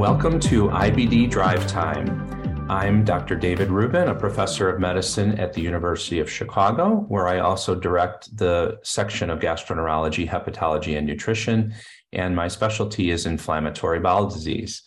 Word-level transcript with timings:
Welcome 0.00 0.40
to 0.40 0.68
IBD 0.68 1.28
Drive 1.28 1.66
Time. 1.66 2.70
I'm 2.70 3.04
Dr. 3.04 3.36
David 3.36 3.68
Rubin, 3.68 4.08
a 4.08 4.14
professor 4.14 4.70
of 4.70 4.80
medicine 4.80 5.38
at 5.38 5.52
the 5.52 5.60
University 5.60 6.20
of 6.20 6.30
Chicago, 6.30 7.04
where 7.08 7.28
I 7.28 7.40
also 7.40 7.74
direct 7.74 8.34
the 8.34 8.78
section 8.82 9.28
of 9.28 9.40
gastroenterology, 9.40 10.26
hepatology, 10.26 10.96
and 10.96 11.06
nutrition, 11.06 11.74
and 12.14 12.34
my 12.34 12.48
specialty 12.48 13.10
is 13.10 13.26
inflammatory 13.26 14.00
bowel 14.00 14.26
disease. 14.26 14.84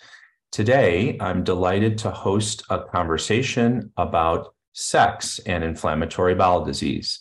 Today, 0.52 1.16
I'm 1.20 1.44
delighted 1.44 2.00
to 2.00 2.10
host 2.10 2.64
a 2.72 2.80
conversation 2.80 3.92
about 3.98 4.56
sex 4.74 5.38
and 5.46 5.64
inflammatory 5.64 6.34
bowel 6.34 6.66
disease. 6.66 7.20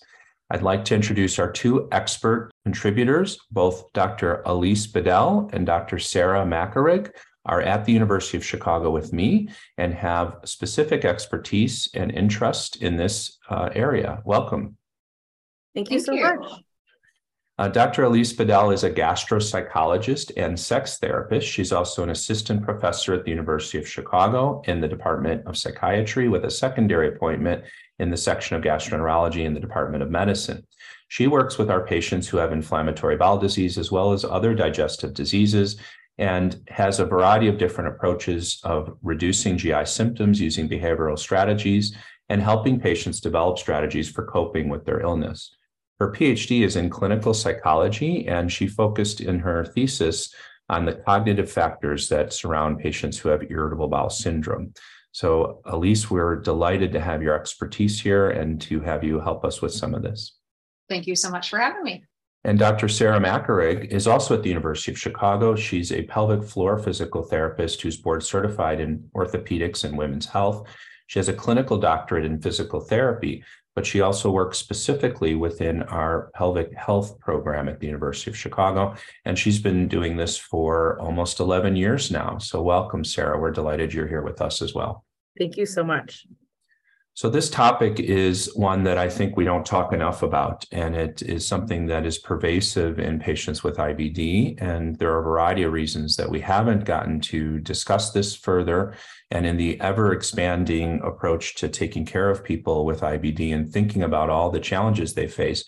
I'd 0.48 0.62
like 0.62 0.86
to 0.86 0.94
introduce 0.94 1.38
our 1.38 1.52
two 1.52 1.88
expert 1.92 2.52
contributors, 2.64 3.38
both 3.50 3.92
Dr. 3.92 4.42
Alyse 4.46 4.90
Bedell 4.90 5.50
and 5.52 5.66
Dr. 5.66 5.98
Sarah 5.98 6.46
Macareg 6.46 7.12
are 7.44 7.60
at 7.60 7.84
the 7.84 7.92
University 7.92 8.36
of 8.36 8.44
Chicago 8.44 8.90
with 8.90 9.12
me 9.12 9.48
and 9.78 9.92
have 9.94 10.36
specific 10.44 11.04
expertise 11.04 11.88
and 11.94 12.10
interest 12.12 12.76
in 12.82 12.96
this 12.96 13.38
uh, 13.50 13.70
area. 13.74 14.22
Welcome. 14.24 14.76
Thank 15.74 15.90
you 15.90 16.00
Thank 16.00 16.06
so 16.06 16.12
you. 16.12 16.40
much. 16.40 16.60
Uh, 17.58 17.68
Dr. 17.68 18.04
Alyse 18.04 18.36
Bedell 18.36 18.70
is 18.70 18.82
a 18.82 18.90
gastropsychologist 18.90 20.32
and 20.36 20.58
sex 20.58 20.98
therapist. 20.98 21.46
She's 21.46 21.70
also 21.70 22.02
an 22.02 22.10
assistant 22.10 22.62
professor 22.62 23.12
at 23.12 23.24
the 23.24 23.30
University 23.30 23.78
of 23.78 23.86
Chicago 23.86 24.62
in 24.66 24.80
the 24.80 24.88
Department 24.88 25.46
of 25.46 25.56
Psychiatry 25.56 26.28
with 26.28 26.44
a 26.44 26.50
secondary 26.50 27.08
appointment 27.08 27.64
in 27.98 28.10
the 28.10 28.16
section 28.16 28.56
of 28.56 28.62
gastroenterology 28.62 29.44
in 29.44 29.52
the 29.52 29.60
Department 29.60 30.02
of 30.02 30.10
Medicine. 30.10 30.66
She 31.08 31.26
works 31.26 31.58
with 31.58 31.70
our 31.70 31.86
patients 31.86 32.26
who 32.26 32.38
have 32.38 32.52
inflammatory 32.52 33.16
bowel 33.16 33.38
disease 33.38 33.76
as 33.76 33.92
well 33.92 34.12
as 34.12 34.24
other 34.24 34.54
digestive 34.54 35.12
diseases 35.12 35.76
and 36.18 36.60
has 36.68 37.00
a 37.00 37.06
variety 37.06 37.48
of 37.48 37.58
different 37.58 37.94
approaches 37.94 38.60
of 38.64 38.96
reducing 39.02 39.56
GI 39.56 39.86
symptoms 39.86 40.40
using 40.40 40.68
behavioral 40.68 41.18
strategies 41.18 41.96
and 42.28 42.40
helping 42.40 42.80
patients 42.80 43.20
develop 43.20 43.58
strategies 43.58 44.10
for 44.10 44.26
coping 44.26 44.68
with 44.68 44.84
their 44.84 45.00
illness. 45.00 45.54
Her 45.98 46.10
PhD 46.10 46.62
is 46.62 46.76
in 46.76 46.90
clinical 46.90 47.34
psychology, 47.34 48.26
and 48.26 48.50
she 48.50 48.66
focused 48.66 49.20
in 49.20 49.38
her 49.38 49.64
thesis 49.64 50.34
on 50.68 50.84
the 50.84 50.94
cognitive 50.94 51.50
factors 51.50 52.08
that 52.08 52.32
surround 52.32 52.78
patients 52.78 53.18
who 53.18 53.28
have 53.28 53.50
irritable 53.50 53.88
bowel 53.88 54.10
syndrome. 54.10 54.72
So, 55.12 55.60
Alyse, 55.66 56.10
we're 56.10 56.36
delighted 56.36 56.92
to 56.92 57.00
have 57.00 57.22
your 57.22 57.38
expertise 57.38 58.00
here 58.00 58.30
and 58.30 58.60
to 58.62 58.80
have 58.80 59.04
you 59.04 59.20
help 59.20 59.44
us 59.44 59.60
with 59.60 59.72
some 59.72 59.94
of 59.94 60.02
this. 60.02 60.36
Thank 60.88 61.06
you 61.06 61.14
so 61.14 61.30
much 61.30 61.50
for 61.50 61.58
having 61.58 61.82
me. 61.82 62.04
And 62.44 62.58
Dr. 62.58 62.88
Sarah 62.88 63.20
Macareg 63.20 63.92
is 63.92 64.08
also 64.08 64.34
at 64.34 64.42
the 64.42 64.48
University 64.48 64.90
of 64.90 64.98
Chicago. 64.98 65.54
She's 65.54 65.92
a 65.92 66.02
pelvic 66.02 66.42
floor 66.42 66.78
physical 66.78 67.22
therapist 67.22 67.80
who's 67.80 67.96
board 67.96 68.24
certified 68.24 68.80
in 68.80 69.08
orthopedics 69.14 69.84
and 69.84 69.96
women's 69.96 70.26
health. 70.26 70.66
She 71.06 71.20
has 71.20 71.28
a 71.28 71.34
clinical 71.34 71.78
doctorate 71.78 72.24
in 72.24 72.40
physical 72.40 72.80
therapy, 72.80 73.44
but 73.76 73.86
she 73.86 74.00
also 74.00 74.30
works 74.30 74.58
specifically 74.58 75.36
within 75.36 75.84
our 75.84 76.32
pelvic 76.34 76.74
health 76.74 77.18
program 77.20 77.68
at 77.68 77.78
the 77.78 77.86
University 77.86 78.30
of 78.30 78.36
Chicago. 78.36 78.96
And 79.24 79.38
she's 79.38 79.60
been 79.60 79.86
doing 79.86 80.16
this 80.16 80.36
for 80.36 80.98
almost 81.00 81.38
11 81.38 81.76
years 81.76 82.10
now. 82.10 82.38
So, 82.38 82.60
welcome, 82.60 83.04
Sarah. 83.04 83.38
We're 83.38 83.52
delighted 83.52 83.94
you're 83.94 84.08
here 84.08 84.22
with 84.22 84.40
us 84.40 84.62
as 84.62 84.74
well. 84.74 85.04
Thank 85.38 85.56
you 85.56 85.64
so 85.64 85.84
much. 85.84 86.26
So, 87.14 87.28
this 87.28 87.50
topic 87.50 88.00
is 88.00 88.50
one 88.54 88.84
that 88.84 88.96
I 88.96 89.10
think 89.10 89.36
we 89.36 89.44
don't 89.44 89.66
talk 89.66 89.92
enough 89.92 90.22
about, 90.22 90.64
and 90.72 90.96
it 90.96 91.20
is 91.20 91.46
something 91.46 91.84
that 91.86 92.06
is 92.06 92.16
pervasive 92.16 92.98
in 92.98 93.20
patients 93.20 93.62
with 93.62 93.76
IBD. 93.76 94.60
And 94.62 94.98
there 94.98 95.12
are 95.12 95.20
a 95.20 95.24
variety 95.24 95.62
of 95.64 95.72
reasons 95.72 96.16
that 96.16 96.30
we 96.30 96.40
haven't 96.40 96.86
gotten 96.86 97.20
to 97.20 97.58
discuss 97.58 98.12
this 98.12 98.34
further. 98.34 98.94
And 99.30 99.44
in 99.44 99.58
the 99.58 99.78
ever 99.82 100.14
expanding 100.14 101.02
approach 101.02 101.54
to 101.56 101.68
taking 101.68 102.06
care 102.06 102.30
of 102.30 102.42
people 102.42 102.86
with 102.86 103.02
IBD 103.02 103.54
and 103.54 103.70
thinking 103.70 104.02
about 104.02 104.30
all 104.30 104.50
the 104.50 104.60
challenges 104.60 105.12
they 105.12 105.28
face, 105.28 105.64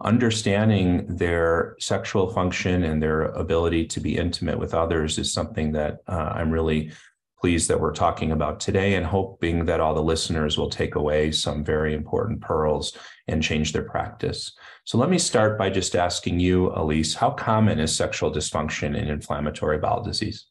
understanding 0.00 1.16
their 1.16 1.74
sexual 1.80 2.32
function 2.32 2.84
and 2.84 3.02
their 3.02 3.22
ability 3.22 3.86
to 3.86 4.00
be 4.00 4.16
intimate 4.16 4.60
with 4.60 4.74
others 4.74 5.18
is 5.18 5.32
something 5.32 5.72
that 5.72 5.98
uh, 6.06 6.32
I'm 6.34 6.50
really 6.50 6.92
pleased 7.38 7.68
that 7.68 7.80
we're 7.80 7.92
talking 7.92 8.32
about 8.32 8.60
today 8.60 8.94
and 8.94 9.04
hoping 9.04 9.64
that 9.64 9.80
all 9.80 9.94
the 9.94 10.02
listeners 10.02 10.56
will 10.56 10.70
take 10.70 10.94
away 10.94 11.30
some 11.30 11.64
very 11.64 11.94
important 11.94 12.40
pearls 12.40 12.96
and 13.28 13.42
change 13.42 13.72
their 13.72 13.84
practice. 13.84 14.52
So 14.84 14.98
let 14.98 15.10
me 15.10 15.18
start 15.18 15.58
by 15.58 15.70
just 15.70 15.96
asking 15.96 16.40
you, 16.40 16.70
Alyse, 16.76 17.14
how 17.14 17.30
common 17.30 17.80
is 17.80 17.94
sexual 17.94 18.32
dysfunction 18.32 18.96
in 18.96 19.08
inflammatory 19.08 19.78
bowel 19.78 20.02
disease? 20.02 20.46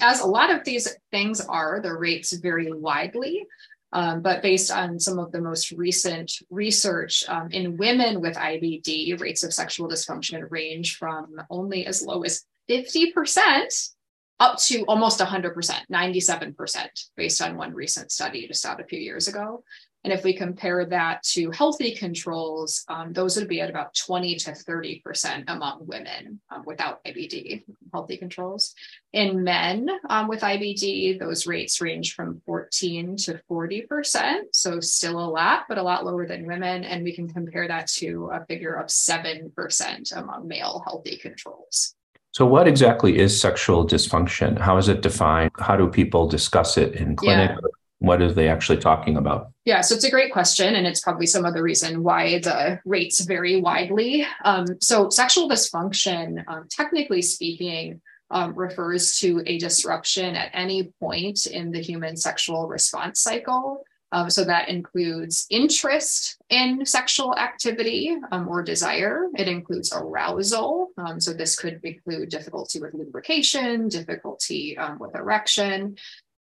As 0.00 0.20
a 0.20 0.26
lot 0.26 0.50
of 0.50 0.64
these 0.64 0.96
things 1.10 1.40
are, 1.40 1.80
the 1.82 1.92
rates 1.92 2.32
vary 2.32 2.72
widely. 2.72 3.46
Um, 3.92 4.20
but 4.20 4.42
based 4.42 4.70
on 4.70 4.98
some 4.98 5.18
of 5.18 5.32
the 5.32 5.40
most 5.40 5.70
recent 5.72 6.32
research 6.50 7.24
um, 7.28 7.48
in 7.50 7.76
women 7.76 8.20
with 8.20 8.36
IBD, 8.36 9.18
rates 9.20 9.42
of 9.42 9.54
sexual 9.54 9.88
dysfunction 9.88 10.44
range 10.50 10.96
from 10.96 11.36
only 11.50 11.86
as 11.86 12.02
low 12.02 12.22
as 12.22 12.44
50% 12.68 13.90
up 14.38 14.58
to 14.58 14.82
almost 14.84 15.20
100%, 15.20 15.54
97%, 15.90 16.86
based 17.16 17.42
on 17.42 17.56
one 17.56 17.72
recent 17.72 18.12
study 18.12 18.46
just 18.46 18.66
out 18.66 18.80
a 18.80 18.84
few 18.84 19.00
years 19.00 19.28
ago. 19.28 19.62
And 20.06 20.12
if 20.12 20.22
we 20.22 20.34
compare 20.34 20.84
that 20.84 21.24
to 21.32 21.50
healthy 21.50 21.90
controls, 21.90 22.84
um, 22.86 23.12
those 23.12 23.36
would 23.36 23.48
be 23.48 23.60
at 23.60 23.70
about 23.70 23.92
20 23.92 24.36
to 24.36 24.52
30% 24.52 25.42
among 25.48 25.84
women 25.84 26.40
um, 26.48 26.62
without 26.64 27.02
IBD, 27.04 27.64
healthy 27.92 28.16
controls. 28.16 28.72
In 29.12 29.42
men 29.42 29.88
um, 30.08 30.28
with 30.28 30.42
IBD, 30.42 31.18
those 31.18 31.48
rates 31.48 31.80
range 31.80 32.14
from 32.14 32.40
14 32.46 33.16
to 33.16 33.40
40%. 33.50 34.42
So 34.52 34.78
still 34.78 35.18
a 35.18 35.26
lot, 35.26 35.64
but 35.68 35.76
a 35.76 35.82
lot 35.82 36.04
lower 36.04 36.24
than 36.24 36.46
women. 36.46 36.84
And 36.84 37.02
we 37.02 37.12
can 37.12 37.26
compare 37.28 37.66
that 37.66 37.88
to 37.94 38.30
a 38.32 38.44
figure 38.46 38.74
of 38.74 38.86
7% 38.86 40.16
among 40.16 40.46
male 40.46 40.84
healthy 40.86 41.16
controls. 41.16 41.96
So, 42.36 42.44
what 42.44 42.68
exactly 42.68 43.18
is 43.18 43.40
sexual 43.40 43.86
dysfunction? 43.86 44.58
How 44.58 44.76
is 44.76 44.90
it 44.90 45.00
defined? 45.00 45.52
How 45.58 45.74
do 45.74 45.88
people 45.88 46.28
discuss 46.28 46.76
it 46.76 46.94
in 46.94 47.16
clinic? 47.16 47.52
Yeah. 47.52 47.68
What 48.00 48.20
are 48.20 48.30
they 48.30 48.46
actually 48.46 48.76
talking 48.76 49.16
about? 49.16 49.52
Yeah, 49.64 49.80
so 49.80 49.94
it's 49.94 50.04
a 50.04 50.10
great 50.10 50.34
question, 50.34 50.74
and 50.74 50.86
it's 50.86 51.00
probably 51.00 51.24
some 51.24 51.46
of 51.46 51.54
the 51.54 51.62
reason 51.62 52.02
why 52.02 52.40
the 52.40 52.78
rates 52.84 53.22
vary 53.22 53.58
widely. 53.58 54.26
Um, 54.44 54.66
so, 54.82 55.08
sexual 55.08 55.48
dysfunction, 55.48 56.44
um, 56.46 56.66
technically 56.70 57.22
speaking, 57.22 58.02
um, 58.30 58.54
refers 58.54 59.18
to 59.20 59.42
a 59.46 59.56
disruption 59.56 60.36
at 60.36 60.50
any 60.52 60.92
point 61.00 61.46
in 61.46 61.70
the 61.70 61.80
human 61.80 62.18
sexual 62.18 62.68
response 62.68 63.18
cycle 63.18 63.82
um, 64.12 64.30
so 64.30 64.44
that 64.44 64.68
includes 64.68 65.46
interest 65.50 66.36
in 66.48 66.86
sexual 66.86 67.36
activity 67.36 68.16
um, 68.30 68.48
or 68.48 68.62
desire. 68.62 69.26
It 69.36 69.48
includes 69.48 69.92
arousal. 69.92 70.90
Um, 70.96 71.20
so 71.20 71.32
this 71.32 71.56
could 71.56 71.80
include 71.82 72.28
difficulty 72.28 72.80
with 72.80 72.94
lubrication, 72.94 73.88
difficulty 73.88 74.78
um, 74.78 74.98
with 74.98 75.14
erection. 75.16 75.96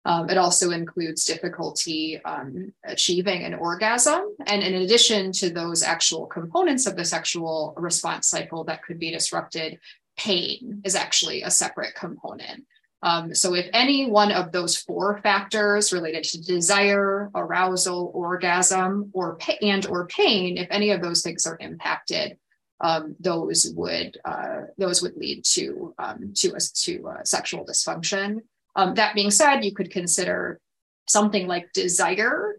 Um, 0.04 0.28
it 0.28 0.36
also 0.36 0.72
includes 0.72 1.24
difficulty 1.24 2.20
um, 2.24 2.72
achieving 2.84 3.44
an 3.44 3.54
orgasm. 3.54 4.34
And 4.46 4.62
in 4.62 4.82
addition 4.82 5.30
to 5.32 5.50
those 5.50 5.84
actual 5.84 6.26
components 6.26 6.86
of 6.86 6.96
the 6.96 7.04
sexual 7.04 7.74
response 7.76 8.26
cycle 8.26 8.64
that 8.64 8.82
could 8.82 8.98
be 8.98 9.12
disrupted, 9.12 9.78
pain 10.16 10.82
is 10.84 10.96
actually 10.96 11.42
a 11.42 11.50
separate 11.50 11.94
component. 11.94 12.64
Um, 13.02 13.34
so 13.34 13.54
if 13.54 13.68
any 13.72 14.08
one 14.08 14.30
of 14.30 14.52
those 14.52 14.76
four 14.76 15.20
factors 15.22 15.92
related 15.92 16.22
to 16.24 16.40
desire, 16.40 17.30
arousal, 17.34 18.12
orgasm, 18.14 19.10
or 19.12 19.38
and 19.60 19.84
or 19.86 20.06
pain, 20.06 20.56
if 20.56 20.68
any 20.70 20.90
of 20.90 21.02
those 21.02 21.22
things 21.22 21.44
are 21.46 21.56
impacted, 21.58 22.38
um, 22.80 23.16
those 23.18 23.72
would 23.76 24.18
uh, 24.24 24.62
those 24.78 25.02
would 25.02 25.16
lead 25.16 25.44
to 25.44 25.94
um, 25.98 26.32
to 26.36 26.54
a, 26.54 26.60
to 26.60 27.06
a 27.08 27.26
sexual 27.26 27.66
dysfunction. 27.66 28.42
Um, 28.76 28.94
that 28.94 29.14
being 29.14 29.30
said, 29.30 29.64
you 29.64 29.74
could 29.74 29.90
consider 29.90 30.60
something 31.08 31.46
like 31.46 31.72
desire 31.72 32.56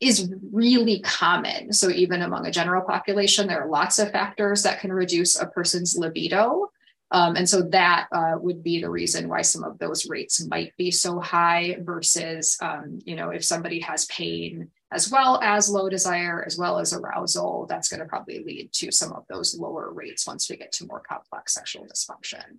is 0.00 0.32
really 0.52 1.00
common. 1.00 1.72
So 1.72 1.88
even 1.88 2.22
among 2.22 2.46
a 2.46 2.50
general 2.50 2.82
population, 2.82 3.46
there 3.46 3.62
are 3.62 3.68
lots 3.68 3.98
of 3.98 4.10
factors 4.10 4.64
that 4.64 4.80
can 4.80 4.92
reduce 4.92 5.40
a 5.40 5.46
person's 5.46 5.96
libido. 5.96 6.70
Um, 7.10 7.36
and 7.36 7.48
so 7.48 7.62
that 7.62 8.08
uh, 8.12 8.34
would 8.38 8.64
be 8.64 8.80
the 8.80 8.90
reason 8.90 9.28
why 9.28 9.42
some 9.42 9.62
of 9.62 9.78
those 9.78 10.08
rates 10.08 10.44
might 10.46 10.76
be 10.76 10.90
so 10.90 11.20
high 11.20 11.76
versus, 11.80 12.56
um, 12.60 12.98
you 13.04 13.14
know, 13.14 13.30
if 13.30 13.44
somebody 13.44 13.78
has 13.80 14.06
pain 14.06 14.70
as 14.90 15.10
well 15.10 15.40
as 15.42 15.68
low 15.68 15.88
desire, 15.88 16.44
as 16.46 16.56
well 16.56 16.78
as 16.78 16.92
arousal, 16.92 17.66
that's 17.68 17.88
going 17.88 18.00
to 18.00 18.06
probably 18.06 18.42
lead 18.44 18.72
to 18.72 18.90
some 18.90 19.12
of 19.12 19.24
those 19.28 19.56
lower 19.58 19.92
rates 19.92 20.26
once 20.26 20.48
we 20.48 20.56
get 20.56 20.72
to 20.72 20.86
more 20.86 21.00
complex 21.00 21.54
sexual 21.54 21.84
dysfunction. 21.84 22.58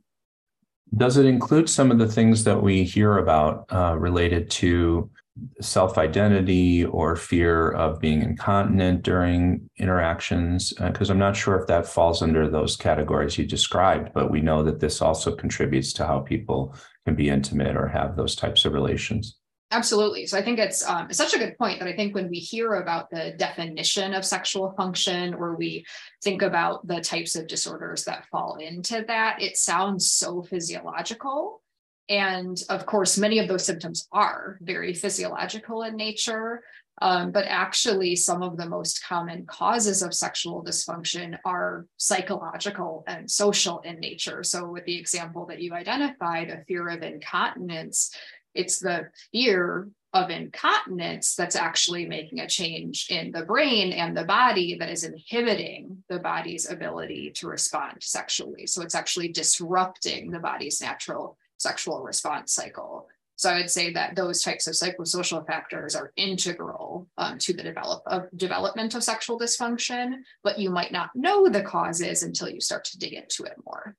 Does 0.98 1.18
it 1.18 1.26
include 1.26 1.70
some 1.70 1.92
of 1.92 1.98
the 1.98 2.08
things 2.08 2.44
that 2.44 2.62
we 2.62 2.84
hear 2.84 3.18
about 3.18 3.66
uh, 3.72 3.96
related 3.98 4.50
to 4.52 5.10
self 5.62 5.98
identity 5.98 6.86
or 6.86 7.16
fear 7.16 7.72
of 7.72 8.00
being 8.00 8.22
incontinent 8.22 9.04
during 9.04 9.70
interactions? 9.78 10.74
Because 10.74 11.10
uh, 11.10 11.14
I'm 11.14 11.20
not 11.20 11.36
sure 11.36 11.60
if 11.60 11.68
that 11.68 11.88
falls 11.88 12.22
under 12.22 12.50
those 12.50 12.76
categories 12.76 13.38
you 13.38 13.46
described, 13.46 14.12
but 14.14 14.32
we 14.32 14.42
know 14.42 14.64
that 14.64 14.80
this 14.80 15.02
also 15.02 15.36
contributes 15.36 15.94
to 15.94 16.06
how 16.06 16.20
people 16.20 16.76
can 17.06 17.16
be 17.16 17.30
intimate 17.30 17.76
or 17.76 17.88
have 17.88 18.16
those 18.16 18.36
types 18.36 18.66
of 18.66 18.74
relations. 18.74 19.38
Absolutely. 19.72 20.28
So 20.28 20.38
I 20.38 20.42
think 20.42 20.60
it's 20.60 20.88
um, 20.88 21.08
it's 21.10 21.18
such 21.18 21.34
a 21.34 21.40
good 21.40 21.58
point 21.58 21.80
that 21.80 21.88
I 21.88 21.96
think 21.96 22.14
when 22.14 22.30
we 22.30 22.38
hear 22.38 22.76
about 22.76 23.10
the 23.10 23.34
definition 23.38 24.14
of 24.14 24.24
sexual 24.24 24.74
function 24.78 25.34
or 25.34 25.56
we 25.56 25.86
think 26.24 26.44
about 26.44 26.88
the 26.88 27.02
types 27.02 27.36
of 27.36 27.48
disorders 27.48 28.06
that 28.06 28.26
fall 28.32 28.58
into 28.58 29.04
that, 29.08 29.42
it 29.42 29.58
sounds 29.58 30.12
so 30.12 30.44
physiological. 30.44 31.62
And 32.10 32.62
of 32.70 32.86
course, 32.86 33.18
many 33.18 33.40
of 33.40 33.48
those 33.48 33.66
symptoms 33.66 34.08
are 34.12 34.60
very 34.62 34.94
physiological 34.94 35.84
in 35.84 35.96
nature. 35.96 36.64
Um, 37.02 37.32
but 37.32 37.46
actually, 37.46 38.16
some 38.16 38.42
of 38.42 38.56
the 38.56 38.70
most 38.70 39.04
common 39.04 39.46
causes 39.46 40.02
of 40.02 40.14
sexual 40.14 40.64
dysfunction 40.64 41.38
are 41.44 41.88
psychological 41.98 43.04
and 43.06 43.30
social 43.30 43.80
in 43.82 44.00
nature. 44.00 44.44
So, 44.44 44.70
with 44.70 44.86
the 44.86 44.98
example 44.98 45.46
that 45.48 45.62
you 45.62 45.74
identified, 45.74 46.50
a 46.50 46.64
fear 46.64 46.88
of 46.88 47.04
incontinence, 47.04 48.16
it's 48.54 48.80
the 48.80 49.10
fear 49.34 49.90
of 50.14 50.30
incontinence 50.30 51.36
that's 51.36 51.58
actually 51.58 52.06
making 52.06 52.40
a 52.40 52.48
change 52.48 53.08
in 53.10 53.30
the 53.34 53.44
brain 53.44 53.92
and 53.92 54.16
the 54.16 54.24
body 54.24 54.78
that 54.80 54.90
is 54.90 55.04
inhibiting 55.04 56.02
the 56.08 56.20
body's 56.20 56.72
ability 56.72 57.32
to 57.36 57.50
respond 57.50 57.98
sexually. 58.00 58.68
So, 58.68 58.82
it's 58.82 58.96
actually 58.96 59.34
disrupting 59.34 60.32
the 60.32 60.40
body's 60.40 60.80
natural 60.80 61.38
sexual 61.58 62.04
response 62.04 62.54
cycle. 62.54 63.08
So 63.38 63.50
I 63.50 63.58
would 63.58 63.70
say 63.70 63.92
that 63.92 64.16
those 64.16 64.42
types 64.42 64.66
of 64.68 64.76
psychosocial 64.76 65.46
factors 65.46 65.96
are 65.96 66.14
integral 66.16 67.08
um, 67.18 67.38
to 67.40 67.54
the 67.54 67.64
develop 67.64 68.02
of 68.06 68.30
development 68.38 68.96
of 68.96 69.04
sexual 69.04 69.38
dysfunction, 69.38 70.14
but 70.44 70.58
you 70.58 70.70
might 70.70 70.94
not 70.94 71.10
know 71.16 71.50
the 71.50 71.62
causes 71.62 72.24
until 72.24 72.50
you 72.50 72.62
start 72.62 72.86
to 72.86 72.98
dig 72.98 73.14
into 73.14 73.44
it 73.44 73.56
more. 73.66 73.96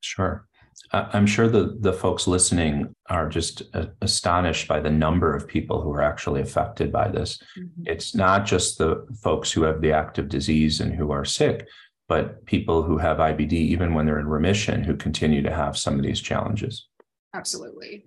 Sure. 0.00 0.46
I'm 0.92 1.26
sure 1.26 1.48
the, 1.48 1.76
the 1.80 1.92
folks 1.92 2.26
listening 2.26 2.94
are 3.10 3.28
just 3.28 3.62
astonished 4.00 4.68
by 4.68 4.80
the 4.80 4.90
number 4.90 5.34
of 5.34 5.48
people 5.48 5.82
who 5.82 5.92
are 5.92 6.02
actually 6.02 6.40
affected 6.40 6.90
by 6.90 7.08
this. 7.08 7.42
Mm-hmm. 7.58 7.82
It's 7.84 8.14
not 8.14 8.46
just 8.46 8.78
the 8.78 9.06
folks 9.22 9.52
who 9.52 9.62
have 9.62 9.80
the 9.80 9.92
active 9.92 10.28
disease 10.28 10.80
and 10.80 10.94
who 10.94 11.10
are 11.10 11.24
sick, 11.24 11.66
but 12.08 12.44
people 12.46 12.82
who 12.82 12.96
have 12.96 13.18
IBD, 13.18 13.52
even 13.52 13.92
when 13.92 14.06
they're 14.06 14.20
in 14.20 14.28
remission, 14.28 14.82
who 14.82 14.96
continue 14.96 15.42
to 15.42 15.54
have 15.54 15.76
some 15.76 15.96
of 15.96 16.02
these 16.02 16.20
challenges. 16.20 16.86
Absolutely. 17.34 18.04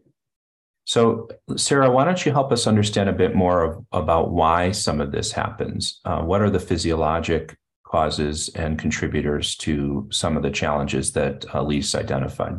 So, 0.86 1.30
Sarah, 1.56 1.92
why 1.92 2.06
don't 2.06 2.26
you 2.26 2.32
help 2.32 2.52
us 2.52 2.68
understand 2.68 3.08
a 3.08 3.14
bit 3.14 3.36
more 3.36 3.64
of, 3.64 3.86
about 3.92 4.32
why 4.32 4.72
some 4.72 5.00
of 5.00 5.12
this 5.12 5.32
happens? 5.32 6.02
Uh, 6.04 6.22
what 6.22 6.42
are 6.42 6.50
the 6.50 6.60
physiologic 6.60 7.56
causes 7.86 8.50
and 8.56 8.80
contributors 8.80 9.56
to 9.58 10.08
some 10.12 10.36
of 10.38 10.44
the 10.44 10.50
challenges 10.50 11.12
that 11.14 11.42
Alyse 11.54 11.94
identified? 11.94 12.56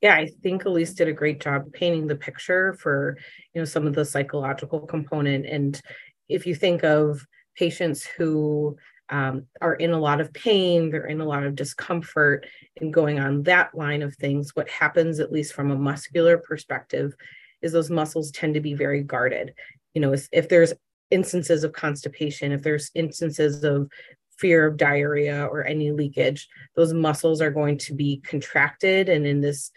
Yeah, 0.00 0.14
I 0.14 0.30
think 0.42 0.64
Alyse 0.64 0.94
did 0.94 1.08
a 1.08 1.12
great 1.12 1.40
job 1.40 1.72
painting 1.72 2.06
the 2.06 2.16
picture 2.16 2.74
for 2.74 3.16
you 3.54 3.60
know 3.60 3.64
some 3.64 3.86
of 3.86 3.94
the 3.94 4.04
psychological 4.04 4.80
component. 4.80 5.46
And 5.46 5.80
if 6.28 6.46
you 6.46 6.54
think 6.54 6.84
of 6.84 7.24
patients 7.56 8.04
who 8.04 8.76
um, 9.10 9.46
are 9.60 9.74
in 9.74 9.90
a 9.90 9.98
lot 9.98 10.20
of 10.20 10.32
pain, 10.32 10.90
they're 10.90 11.06
in 11.06 11.20
a 11.20 11.26
lot 11.26 11.44
of 11.44 11.56
discomfort, 11.56 12.46
and 12.80 12.94
going 12.94 13.18
on 13.18 13.42
that 13.42 13.74
line 13.74 14.02
of 14.02 14.14
things, 14.14 14.54
what 14.54 14.68
happens, 14.68 15.18
at 15.18 15.32
least 15.32 15.52
from 15.52 15.70
a 15.70 15.76
muscular 15.76 16.38
perspective, 16.38 17.14
is 17.60 17.72
those 17.72 17.90
muscles 17.90 18.30
tend 18.30 18.54
to 18.54 18.60
be 18.60 18.74
very 18.74 19.02
guarded. 19.02 19.54
You 19.94 20.00
know, 20.00 20.12
if, 20.12 20.28
if 20.32 20.48
there's 20.48 20.72
instances 21.10 21.64
of 21.64 21.72
constipation, 21.72 22.52
if 22.52 22.62
there's 22.62 22.92
instances 22.94 23.64
of 23.64 23.90
fear 24.38 24.66
of 24.66 24.76
diarrhea 24.76 25.44
or 25.44 25.66
any 25.66 25.90
leakage, 25.90 26.48
those 26.76 26.92
muscles 26.92 27.42
are 27.42 27.50
going 27.50 27.78
to 27.78 27.94
be 27.94 28.20
contracted 28.24 29.08
and 29.08 29.26
in 29.26 29.40
this, 29.40 29.72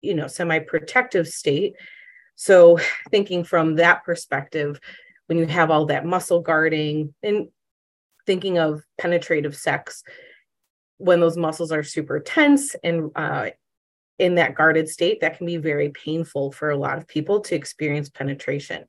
you 0.00 0.14
know, 0.14 0.26
semi 0.26 0.58
protective 0.60 1.28
state. 1.28 1.74
So, 2.36 2.78
thinking 3.10 3.44
from 3.44 3.76
that 3.76 4.02
perspective, 4.04 4.80
when 5.26 5.38
you 5.38 5.46
have 5.46 5.70
all 5.70 5.86
that 5.86 6.06
muscle 6.06 6.40
guarding, 6.40 7.12
and 7.22 7.48
thinking 8.26 8.58
of 8.58 8.82
penetrative 8.98 9.56
sex 9.56 10.02
when 10.98 11.20
those 11.20 11.36
muscles 11.36 11.72
are 11.72 11.82
super 11.82 12.20
tense 12.20 12.74
and 12.82 13.10
uh, 13.16 13.50
in 14.18 14.36
that 14.36 14.54
guarded 14.54 14.88
state 14.88 15.20
that 15.20 15.36
can 15.36 15.46
be 15.46 15.56
very 15.56 15.90
painful 15.90 16.50
for 16.52 16.70
a 16.70 16.76
lot 16.76 16.98
of 16.98 17.06
people 17.06 17.40
to 17.40 17.54
experience 17.54 18.08
penetration. 18.08 18.84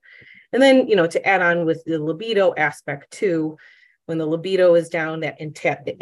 And 0.54 0.62
then 0.62 0.88
you 0.88 0.95
know 0.95 1.07
to 1.07 1.28
add 1.28 1.42
on 1.42 1.66
with 1.66 1.84
the 1.86 2.00
libido 2.00 2.54
aspect 2.56 3.12
too 3.12 3.57
when 4.06 4.18
the 4.18 4.25
libido 4.25 4.74
is 4.75 4.88
down 4.88 5.19
that 5.19 5.38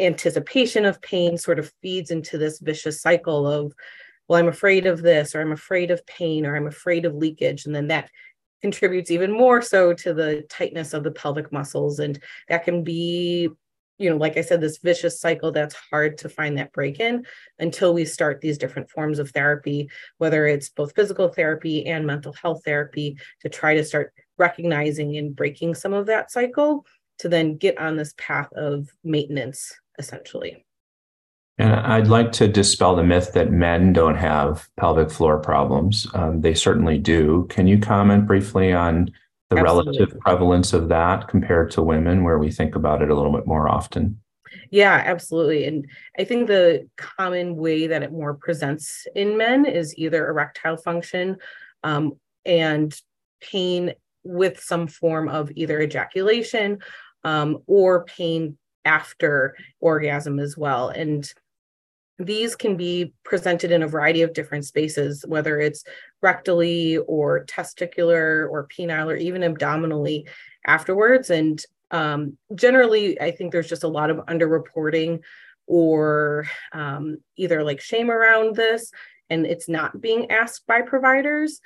anticipation 0.00 0.84
of 0.84 1.02
pain 1.02 1.36
sort 1.36 1.58
of 1.58 1.72
feeds 1.82 2.12
into 2.12 2.38
this 2.38 2.60
vicious 2.60 3.02
cycle 3.02 3.48
of 3.48 3.72
well 4.28 4.38
i'm 4.38 4.46
afraid 4.46 4.86
of 4.86 5.02
this 5.02 5.34
or 5.34 5.40
i'm 5.40 5.50
afraid 5.50 5.90
of 5.90 6.06
pain 6.06 6.46
or 6.46 6.56
i'm 6.56 6.68
afraid 6.68 7.04
of 7.04 7.16
leakage. 7.16 7.66
And 7.66 7.74
then 7.74 7.88
that 7.88 8.08
contributes 8.66 9.12
even 9.12 9.30
more 9.30 9.62
so 9.62 9.92
to 9.92 10.12
the 10.12 10.44
tightness 10.50 10.92
of 10.92 11.04
the 11.04 11.10
pelvic 11.12 11.52
muscles. 11.52 12.00
And 12.00 12.20
that 12.48 12.64
can 12.64 12.82
be, 12.82 13.48
you 13.96 14.10
know, 14.10 14.16
like 14.16 14.36
I 14.36 14.40
said, 14.40 14.60
this 14.60 14.78
vicious 14.78 15.20
cycle 15.20 15.52
that's 15.52 15.76
hard 15.88 16.18
to 16.18 16.28
find 16.28 16.58
that 16.58 16.72
break 16.72 16.98
in 16.98 17.24
until 17.60 17.94
we 17.94 18.04
start 18.04 18.40
these 18.40 18.58
different 18.58 18.90
forms 18.90 19.20
of 19.20 19.30
therapy, 19.30 19.88
whether 20.18 20.48
it's 20.48 20.68
both 20.68 20.96
physical 20.96 21.28
therapy 21.28 21.86
and 21.86 22.08
mental 22.08 22.32
health 22.32 22.62
therapy, 22.64 23.16
to 23.42 23.48
try 23.48 23.74
to 23.74 23.84
start 23.84 24.12
recognizing 24.36 25.16
and 25.16 25.36
breaking 25.36 25.76
some 25.76 25.92
of 25.92 26.06
that 26.06 26.32
cycle 26.32 26.84
to 27.20 27.28
then 27.28 27.56
get 27.56 27.78
on 27.78 27.96
this 27.96 28.14
path 28.18 28.52
of 28.54 28.88
maintenance, 29.04 29.72
essentially. 29.96 30.65
And 31.58 31.72
I'd 31.72 32.08
like 32.08 32.32
to 32.32 32.48
dispel 32.48 32.96
the 32.96 33.02
myth 33.02 33.32
that 33.32 33.50
men 33.50 33.92
don't 33.92 34.16
have 34.16 34.68
pelvic 34.76 35.10
floor 35.10 35.38
problems. 35.38 36.06
Um, 36.12 36.42
they 36.42 36.52
certainly 36.52 36.98
do. 36.98 37.46
Can 37.48 37.66
you 37.66 37.78
comment 37.78 38.26
briefly 38.26 38.72
on 38.72 39.10
the 39.48 39.58
Absolutely. 39.58 39.98
relative 39.98 40.20
prevalence 40.20 40.72
of 40.72 40.88
that 40.88 41.28
compared 41.28 41.70
to 41.72 41.82
women, 41.82 42.24
where 42.24 42.38
we 42.38 42.50
think 42.50 42.74
about 42.74 43.00
it 43.00 43.10
a 43.10 43.14
little 43.14 43.32
bit 43.32 43.46
more 43.46 43.68
often? 43.68 44.20
Yeah, 44.70 45.02
absolutely. 45.04 45.64
And 45.64 45.88
I 46.18 46.24
think 46.24 46.46
the 46.46 46.88
common 46.96 47.56
way 47.56 47.86
that 47.86 48.02
it 48.02 48.12
more 48.12 48.34
presents 48.34 49.06
in 49.14 49.36
men 49.36 49.64
is 49.64 49.96
either 49.96 50.28
erectile 50.28 50.76
function 50.76 51.36
um, 51.82 52.18
and 52.44 52.94
pain 53.40 53.94
with 54.24 54.60
some 54.60 54.88
form 54.88 55.28
of 55.28 55.50
either 55.54 55.80
ejaculation 55.80 56.80
um, 57.24 57.58
or 57.66 58.04
pain 58.04 58.58
after 58.84 59.56
orgasm 59.80 60.38
as 60.38 60.56
well. 60.56 60.88
And 60.88 61.32
these 62.18 62.56
can 62.56 62.76
be 62.76 63.12
presented 63.24 63.70
in 63.70 63.82
a 63.82 63.88
variety 63.88 64.22
of 64.22 64.32
different 64.32 64.64
spaces, 64.64 65.24
whether 65.26 65.60
it's 65.60 65.84
rectally 66.24 67.02
or 67.06 67.44
testicular 67.44 68.48
or 68.50 68.68
penile 68.68 69.12
or 69.12 69.16
even 69.16 69.42
abdominally 69.42 70.26
afterwards. 70.66 71.30
And 71.30 71.62
um, 71.90 72.38
generally, 72.54 73.20
I 73.20 73.30
think 73.30 73.52
there's 73.52 73.68
just 73.68 73.84
a 73.84 73.88
lot 73.88 74.10
of 74.10 74.18
underreporting 74.26 75.20
or 75.66 76.46
um, 76.72 77.18
either 77.36 77.62
like 77.62 77.80
shame 77.80 78.10
around 78.10 78.56
this, 78.56 78.90
and 79.28 79.46
it's 79.46 79.68
not 79.68 80.00
being 80.00 80.30
asked 80.30 80.66
by 80.66 80.82
providers. 80.82 81.60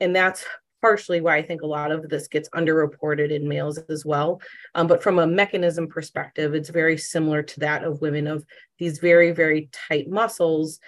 And 0.00 0.16
that's 0.16 0.44
partially 0.82 1.20
why 1.20 1.36
I 1.36 1.42
think 1.42 1.62
a 1.62 1.66
lot 1.66 1.92
of 1.92 2.08
this 2.08 2.28
gets 2.28 2.50
underreported 2.50 3.30
in 3.30 3.48
males 3.48 3.78
as 3.88 4.04
well. 4.04 4.42
Um, 4.74 4.88
but 4.88 5.02
from 5.02 5.20
a 5.20 5.26
mechanism 5.26 5.86
perspective, 5.86 6.54
it's 6.54 6.68
very 6.68 6.98
similar 6.98 7.42
to 7.42 7.60
that 7.60 7.84
of 7.84 8.02
women 8.02 8.26
of 8.26 8.44
these 8.78 8.98
very, 8.98 9.30
very 9.30 9.70
tight 9.72 10.10
muscles 10.10 10.80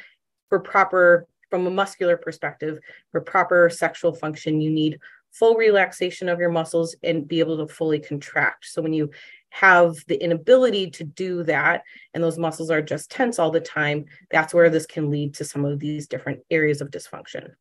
for 0.48 0.58
proper, 0.58 1.26
from 1.48 1.66
a 1.66 1.70
muscular 1.70 2.16
perspective, 2.16 2.80
for 3.12 3.20
proper 3.20 3.70
sexual 3.70 4.12
function, 4.12 4.60
you 4.60 4.70
need 4.70 4.98
full 5.30 5.56
relaxation 5.56 6.28
of 6.28 6.38
your 6.38 6.50
muscles 6.50 6.94
and 7.02 7.26
be 7.26 7.40
able 7.40 7.56
to 7.56 7.72
fully 7.72 8.00
contract. 8.00 8.66
So 8.66 8.82
when 8.82 8.92
you 8.92 9.10
have 9.50 9.94
the 10.08 10.20
inability 10.22 10.90
to 10.90 11.04
do 11.04 11.44
that 11.44 11.82
and 12.12 12.22
those 12.22 12.38
muscles 12.38 12.70
are 12.70 12.82
just 12.82 13.10
tense 13.10 13.38
all 13.38 13.52
the 13.52 13.60
time, 13.60 14.06
that's 14.30 14.52
where 14.52 14.70
this 14.70 14.86
can 14.86 15.10
lead 15.10 15.34
to 15.34 15.44
some 15.44 15.64
of 15.64 15.78
these 15.78 16.08
different 16.08 16.40
areas 16.50 16.80
of 16.80 16.90
dysfunction. 16.90 17.52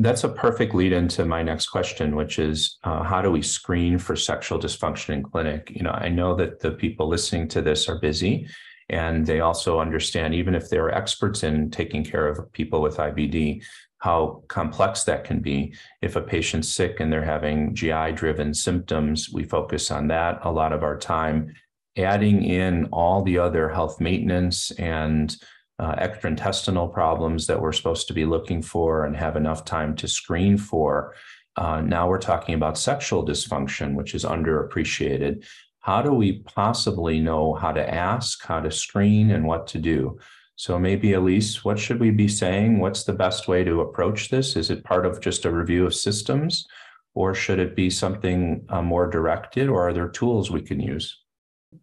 That's 0.00 0.24
a 0.24 0.30
perfect 0.30 0.74
lead 0.74 0.92
into 0.92 1.26
my 1.26 1.42
next 1.42 1.68
question, 1.68 2.16
which 2.16 2.38
is 2.38 2.78
uh, 2.84 3.02
how 3.02 3.20
do 3.20 3.30
we 3.30 3.42
screen 3.42 3.98
for 3.98 4.16
sexual 4.16 4.58
dysfunction 4.58 5.10
in 5.10 5.22
clinic? 5.22 5.70
You 5.74 5.82
know, 5.82 5.90
I 5.90 6.08
know 6.08 6.34
that 6.36 6.60
the 6.60 6.70
people 6.70 7.06
listening 7.06 7.48
to 7.48 7.60
this 7.60 7.86
are 7.86 7.98
busy 7.98 8.48
and 8.88 9.26
they 9.26 9.40
also 9.40 9.78
understand, 9.78 10.34
even 10.34 10.54
if 10.54 10.68
they're 10.68 10.92
experts 10.92 11.44
in 11.44 11.70
taking 11.70 12.02
care 12.02 12.26
of 12.26 12.50
people 12.52 12.80
with 12.80 12.96
IBD, 12.96 13.62
how 13.98 14.42
complex 14.48 15.04
that 15.04 15.24
can 15.24 15.40
be. 15.40 15.74
If 16.00 16.16
a 16.16 16.22
patient's 16.22 16.68
sick 16.68 16.98
and 16.98 17.12
they're 17.12 17.22
having 17.22 17.74
GI 17.74 18.12
driven 18.12 18.54
symptoms, 18.54 19.28
we 19.30 19.44
focus 19.44 19.90
on 19.90 20.08
that 20.08 20.40
a 20.42 20.50
lot 20.50 20.72
of 20.72 20.82
our 20.82 20.96
time, 20.96 21.54
adding 21.98 22.42
in 22.42 22.86
all 22.86 23.22
the 23.22 23.38
other 23.38 23.68
health 23.68 24.00
maintenance 24.00 24.70
and 24.72 25.36
uh, 25.80 25.94
extraintestinal 25.96 26.92
problems 26.92 27.46
that 27.48 27.60
we're 27.60 27.72
supposed 27.72 28.06
to 28.06 28.14
be 28.14 28.24
looking 28.24 28.62
for 28.62 29.04
and 29.04 29.16
have 29.16 29.36
enough 29.36 29.64
time 29.64 29.96
to 29.96 30.06
screen 30.06 30.56
for 30.56 31.14
uh, 31.56 31.80
now 31.80 32.08
we're 32.08 32.18
talking 32.18 32.54
about 32.54 32.78
sexual 32.78 33.26
dysfunction, 33.26 33.94
which 33.94 34.14
is 34.14 34.24
underappreciated. 34.24 35.44
How 35.80 36.02
do 36.02 36.12
we 36.12 36.40
possibly 36.40 37.20
know 37.20 37.54
how 37.54 37.72
to 37.72 37.94
ask, 37.94 38.44
how 38.44 38.60
to 38.60 38.70
screen, 38.70 39.30
and 39.30 39.46
what 39.46 39.66
to 39.68 39.78
do? 39.78 40.18
So 40.56 40.78
maybe 40.78 41.10
Alyse, 41.10 41.64
what 41.64 41.78
should 41.78 42.00
we 42.00 42.10
be 42.10 42.28
saying? 42.28 42.80
What's 42.80 43.04
the 43.04 43.14
best 43.14 43.48
way 43.48 43.64
to 43.64 43.80
approach 43.80 44.28
this? 44.28 44.56
Is 44.56 44.70
it 44.70 44.84
part 44.84 45.06
of 45.06 45.20
just 45.20 45.44
a 45.44 45.50
review 45.50 45.86
of 45.86 45.94
systems, 45.94 46.66
or 47.14 47.34
should 47.34 47.58
it 47.58 47.74
be 47.74 47.90
something 47.90 48.64
uh, 48.68 48.82
more 48.82 49.08
directed, 49.08 49.68
or 49.68 49.88
are 49.88 49.92
there 49.92 50.08
tools 50.08 50.50
we 50.50 50.62
can 50.62 50.80
use? 50.80 51.18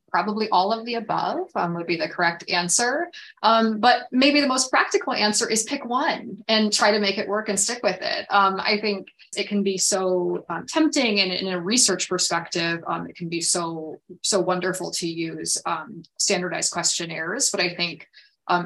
Probably 0.10 0.50
all 0.50 0.72
of 0.72 0.86
the 0.86 0.96
above 0.96 1.50
um, 1.56 1.74
would 1.76 1.88
be 1.88 1.98
the 1.98 2.08
correct 2.08 2.50
answer. 2.50 3.10
Um, 3.44 3.80
but 3.80 4.08
maybe 4.12 4.42
the 4.42 4.48
most 4.48 4.70
practical 4.70 5.14
answer 5.14 5.50
is 5.50 5.64
pick 5.64 5.86
one 5.86 6.44
and 6.48 6.72
try 6.72 6.92
to 6.92 7.00
make 7.00 7.18
it 7.18 7.28
work 7.28 7.50
and 7.50 7.60
stick 7.60 7.82
with 7.84 8.00
it. 8.02 8.26
Um, 8.30 8.60
I 8.60 8.80
think 8.80 9.10
it 9.36 9.48
can 9.48 9.64
be 9.64 9.78
so 9.78 10.46
um, 10.50 10.66
tempting 10.66 11.20
and 11.20 11.32
in 11.32 11.48
a 11.50 11.60
research 11.60 12.10
perspective, 12.10 12.84
um, 12.88 13.08
it 13.08 13.16
can 13.16 13.30
be 13.30 13.42
so, 13.42 14.00
so 14.24 14.40
wonderful 14.40 14.92
to 14.92 15.08
use 15.08 15.62
um, 15.66 16.04
standardized 16.18 16.72
questionnaires. 16.72 17.50
But 17.50 17.60
I 17.62 17.76
think 17.76 18.08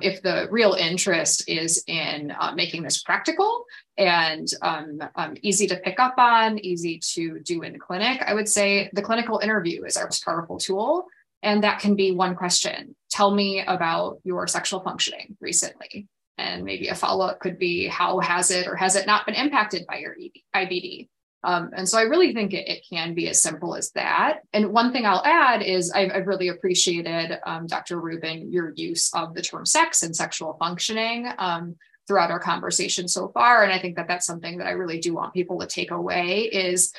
if 0.02 0.22
the 0.22 0.48
real 0.52 0.74
interest 0.74 1.50
is 1.50 1.84
in 1.88 2.32
uh, 2.40 2.54
making 2.54 2.84
this 2.84 3.02
practical 3.02 3.66
and 3.98 4.48
um, 4.62 5.00
um, 5.16 5.36
easy 5.42 5.68
to 5.68 5.76
pick 5.78 6.00
up 6.00 6.14
on, 6.18 6.60
easy 6.60 7.00
to 7.00 7.40
do 7.40 7.64
in 7.64 7.80
clinic, 7.80 8.22
I 8.26 8.34
would 8.34 8.48
say 8.48 8.90
the 8.94 9.02
clinical 9.02 9.40
interview 9.40 9.84
is 9.84 9.98
our 9.98 10.06
most 10.06 10.24
powerful 10.24 10.60
tool. 10.60 11.08
And 11.44 11.64
that 11.64 11.80
can 11.80 11.96
be 11.96 12.12
one 12.12 12.36
question. 12.36 12.96
Tell 13.10 13.32
me 13.32 13.64
about 13.66 14.20
your 14.24 14.48
sexual 14.48 14.82
functioning 14.82 15.38
recently. 15.40 16.08
And 16.38 16.64
maybe 16.64 16.88
a 16.88 16.96
follow 16.96 17.26
up 17.26 17.40
could 17.40 17.60
be 17.60 17.88
how 17.88 18.20
has 18.20 18.52
it 18.52 18.68
or 18.68 18.76
has 18.76 18.96
it 18.96 19.06
not 19.08 19.26
been 19.26 19.36
impacted 19.36 19.86
by 19.88 19.98
your 19.98 20.16
IBD? 20.56 21.10
Um, 21.44 21.72
and 21.76 21.90
so 21.90 21.98
I 21.98 22.04
really 22.04 22.34
think 22.34 22.54
it, 22.54 22.70
it, 22.70 22.86
can 22.88 23.16
be 23.16 23.28
as 23.28 23.42
simple 23.42 23.76
as 23.76 23.92
that. 23.92 24.42
And 24.54 24.72
one 24.72 24.92
thing 24.92 25.06
I'll 25.06 25.26
add 25.26 25.64
is 25.64 25.92
I've, 25.92 26.12
I've 26.12 26.28
really 26.28 26.50
appreciated, 26.50 27.40
um, 27.46 27.66
Dr. 27.66 28.00
Rubin, 28.00 28.52
your 28.52 28.74
use 28.76 29.12
of 29.16 29.34
the 29.34 29.42
term 29.42 29.66
sex 29.66 30.04
and 30.04 30.16
sexual 30.16 30.56
functioning 30.60 31.28
um, 31.40 31.78
throughout 32.08 32.30
our 32.30 32.40
conversation 32.40 33.08
so 33.08 33.30
far. 33.30 33.64
And 33.64 33.74
I 33.74 33.80
think 33.80 33.96
that 33.96 34.08
that's 34.08 34.26
something 34.26 34.58
that 34.58 34.68
I 34.68 34.72
really 34.72 35.00
do 35.00 35.16
want 35.16 35.34
people 35.34 35.60
to 35.60 35.68
take 35.68 35.90
away 35.90 36.42
is 36.42 36.94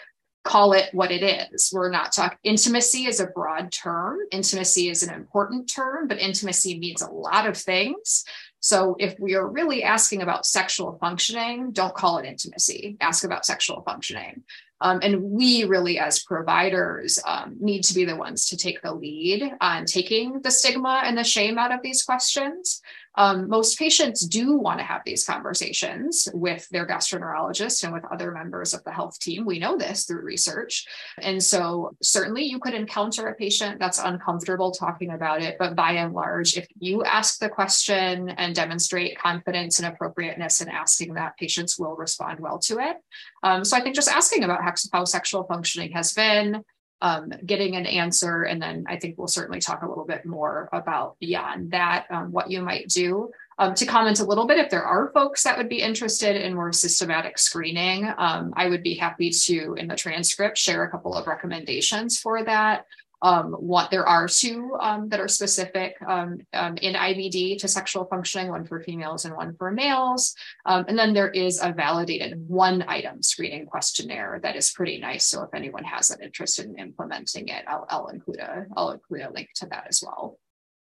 call 0.45 0.73
it 0.73 0.89
what 0.93 1.11
it 1.11 1.23
is. 1.23 1.71
We're 1.73 1.91
not 1.91 2.13
talking 2.13 2.39
intimacy 2.43 3.07
is 3.07 3.21
a 3.21 3.27
broad 3.27 3.71
term. 3.73 4.19
Intimacy 4.31 4.89
is 4.89 5.03
an 5.03 5.15
important 5.15 5.71
term, 5.73 6.09
but 6.09 6.19
intimacy 6.19 6.79
means 6.79 7.03
a 7.03 7.11
lot 7.11 7.47
of 7.47 7.57
things. 7.57 8.25
So 8.61 8.97
if 8.99 9.19
we 9.19 9.35
are 9.35 9.47
really 9.47 9.83
asking 9.83 10.23
about 10.23 10.47
sexual 10.47 10.97
functioning, 11.01 11.73
don't 11.73 11.95
call 11.95 12.19
it 12.19 12.27
intimacy. 12.27 12.97
Ask 13.01 13.25
about 13.25 13.45
sexual 13.45 13.83
functioning. 13.83 14.45
Um, 14.81 14.99
and 15.03 15.23
we 15.23 15.65
really, 15.65 15.99
as 15.99 16.25
providers, 16.25 17.19
um, 17.25 17.57
need 17.61 17.83
to 17.85 17.95
be 17.95 18.05
the 18.05 18.17
ones 18.17 18.47
to 18.47 18.57
take 18.57 18.83
the 18.83 18.93
lead 18.93 19.53
on 19.61 19.85
taking 19.85 20.43
the 20.43 20.51
stigma 20.51 21.03
and 21.05 21.17
the 21.17 21.25
shame 21.25 21.57
out 21.57 21.73
of 21.73 21.83
these 21.83 22.03
questions. 22.03 22.83
Um, 23.17 23.49
most 23.49 23.79
patients 23.79 24.27
do 24.27 24.57
want 24.57 24.79
to 24.79 24.85
have 24.85 25.03
these 25.05 25.25
conversations 25.25 26.29
with 26.33 26.69
their 26.71 26.87
gastroenterologist 26.87 27.85
and 27.85 27.93
with 27.93 28.05
other 28.11 28.31
members 28.33 28.75
of 28.75 28.83
the 28.85 28.93
health 28.93 29.19
team. 29.19 29.45
We 29.45 29.59
know 29.59 29.77
this 29.77 30.05
through 30.05 30.23
research. 30.23 30.87
And 31.21 31.43
so, 31.43 31.95
certainly, 32.03 32.45
you 32.45 32.59
could 32.59 32.75
encounter 32.75 33.29
a 33.29 33.35
patient 33.35 33.79
that's 33.79 33.99
uncomfortable 33.99 34.71
talking 34.71 35.11
about 35.11 35.43
it. 35.43 35.57
But 35.59 35.77
by 35.77 35.93
and 35.93 36.15
large, 36.15 36.57
if 36.57 36.67
you 36.79 37.05
ask 37.05 37.39
the 37.39 37.49
question 37.49 38.31
and 38.31 38.55
demonstrate 38.55 39.19
confidence 39.19 39.79
and 39.79 39.93
appropriateness 39.93 40.61
in 40.61 40.69
asking 40.69 41.15
that, 41.15 41.37
patients 41.37 41.79
will 41.79 41.97
respond 41.97 42.41
well 42.41 42.59
to 42.61 42.79
it. 42.79 42.97
Um, 43.43 43.65
so, 43.65 43.77
I 43.77 43.81
think 43.81 43.95
just 43.95 44.09
asking 44.09 44.45
about 44.45 44.61
how 44.93 45.05
sexual 45.05 45.45
functioning 45.45 45.93
has 45.93 46.13
been, 46.13 46.65
um, 47.03 47.33
getting 47.45 47.77
an 47.77 47.85
answer. 47.85 48.45
And 48.45 48.63
then 48.63 48.87
I 48.89 48.97
think 48.97 49.19
we'll 49.19 49.29
certainly 49.29 49.61
talk 49.61 49.83
a 49.83 49.89
little 49.89 50.07
bit 50.07 50.25
more 50.25 50.71
about 50.73 51.19
beyond 51.19 51.73
that, 51.73 52.07
um, 52.11 52.33
what 52.33 52.51
you 52.51 52.63
might 52.63 52.89
do. 52.89 53.31
Um, 53.59 53.75
to 53.75 53.85
comment 53.85 54.21
a 54.21 54.25
little 54.25 54.47
bit, 54.47 54.59
if 54.59 54.71
there 54.71 54.85
are 54.85 55.11
folks 55.13 55.43
that 55.43 55.59
would 55.59 55.69
be 55.69 55.83
interested 55.83 56.37
in 56.37 56.55
more 56.55 56.73
systematic 56.73 57.39
screening, 57.39 58.11
um, 58.17 58.55
I 58.57 58.69
would 58.69 58.83
be 58.83 58.95
happy 58.95 59.31
to, 59.31 59.75
in 59.75 59.89
the 59.89 59.97
transcript, 59.97 60.57
share 60.57 60.85
a 60.85 60.91
couple 60.91 61.15
of 61.15 61.27
recommendations 61.27 62.19
for 62.19 62.43
that 62.45 62.87
um, 63.23 63.53
what 63.53 63.91
there 63.91 64.07
are 64.07 64.29
two 64.29 64.77
um, 64.81 65.09
that 65.09 65.21
are 65.21 65.29
specific 65.29 65.97
um, 66.07 66.41
um 66.53 66.77
in 66.79 66.95
IBD 66.95 67.59
to 67.59 67.69
sexual 67.69 68.05
functioning, 68.05 68.49
one 68.49 68.65
for 68.65 68.81
females 68.81 69.25
and 69.25 69.35
one 69.35 69.55
for 69.57 69.71
males. 69.71 70.35
Um, 70.67 70.85
and 70.89 70.99
then 70.99 71.15
there 71.15 71.31
is 71.31 71.61
a 71.63 71.73
validated 71.73 72.49
one 72.49 72.85
item 72.89 73.23
screening 73.23 73.67
questionnaire 73.67 74.41
that 74.43 74.57
is 74.57 74.71
pretty 74.73 74.99
nice. 74.99 75.27
So 75.27 75.43
if 75.43 75.55
anyone 75.55 75.85
has 75.85 76.11
an 76.11 76.23
interest 76.23 76.59
in 76.59 76.79
implementing 76.79 77.49
it, 77.49 77.65
I'll, 77.67 77.87
I'll 77.89 78.09
include 78.09 78.41
a 78.41 78.67
I'll 78.77 78.91
include 78.91 79.23
a 79.23 79.33
link 79.33 79.49
to 79.57 79.67
that 79.67 79.87
as 79.89 80.03
well. 80.05 80.39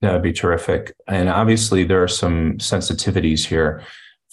That'd 0.01 0.23
be 0.23 0.33
terrific. 0.33 0.95
And 1.07 1.29
obviously 1.31 1.85
there 1.85 2.03
are 2.03 2.09
some 2.09 2.59
sensitivities 2.59 3.47
here 3.47 3.83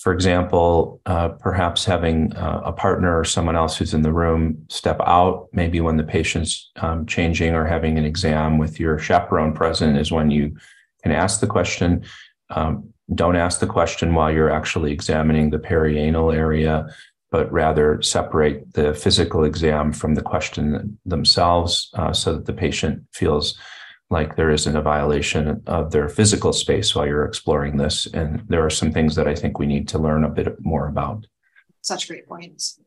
for 0.02 0.12
example, 0.12 1.00
uh, 1.06 1.28
perhaps 1.28 1.86
having 1.86 2.36
uh, 2.36 2.64
a 2.66 2.74
partner 2.74 3.20
or 3.20 3.24
someone 3.24 3.56
else 3.56 3.78
who's 3.78 3.94
in 3.94 4.02
the 4.02 4.12
room 4.12 4.58
step 4.68 5.00
out, 5.06 5.48
maybe 5.54 5.80
when 5.80 5.98
the 5.98 6.04
patient's 6.04 6.72
um, 6.78 7.06
changing 7.06 7.54
or 7.54 7.66
having 7.66 8.00
an 8.00 8.06
exam 8.06 8.58
with 8.58 8.80
your 8.80 8.98
chaperone 8.98 9.54
present, 9.54 10.00
is 10.00 10.12
when 10.12 10.32
you 10.32 10.58
can 11.04 11.12
ask 11.12 11.40
the 11.40 11.46
question. 11.46 12.04
Um, 12.50 12.92
don't 13.14 13.36
ask 13.36 13.60
the 13.60 13.68
question 13.68 14.16
while 14.16 14.32
you're 14.32 14.50
actually 14.50 14.92
examining 14.92 15.52
the 15.52 15.60
perianal 15.60 16.36
area, 16.36 16.88
but 17.30 17.52
rather 17.52 18.02
separate 18.02 18.74
the 18.74 18.96
physical 18.96 19.44
exam 19.44 19.94
from 19.94 20.16
the 20.16 20.24
question 20.24 20.98
themselves 21.06 21.92
uh, 21.94 22.12
so 22.12 22.34
that 22.34 22.48
the 22.48 22.54
patient 22.54 23.04
feels 23.14 23.56
like 24.12 24.36
there 24.36 24.52
isn't 24.52 24.76
a 24.76 24.82
violation 24.82 25.64
of 25.66 25.92
their 25.92 26.10
physical 26.10 26.52
space 26.52 26.94
while 26.94 27.08
you're 27.08 27.26
exploring 27.26 27.78
this. 27.78 28.06
And 28.08 28.44
there 28.50 28.64
are 28.64 28.70
some 28.70 28.92
things 28.92 29.16
that 29.16 29.28
I 29.28 29.34
think 29.34 29.58
we 29.58 29.66
need 29.66 29.88
to 29.90 29.98
learn 29.98 30.26
a 30.26 30.30
bit 30.30 30.56
more 30.60 30.88
about. 30.88 31.26
Such 31.82 32.08
great 32.08 32.28
points. 32.28 32.80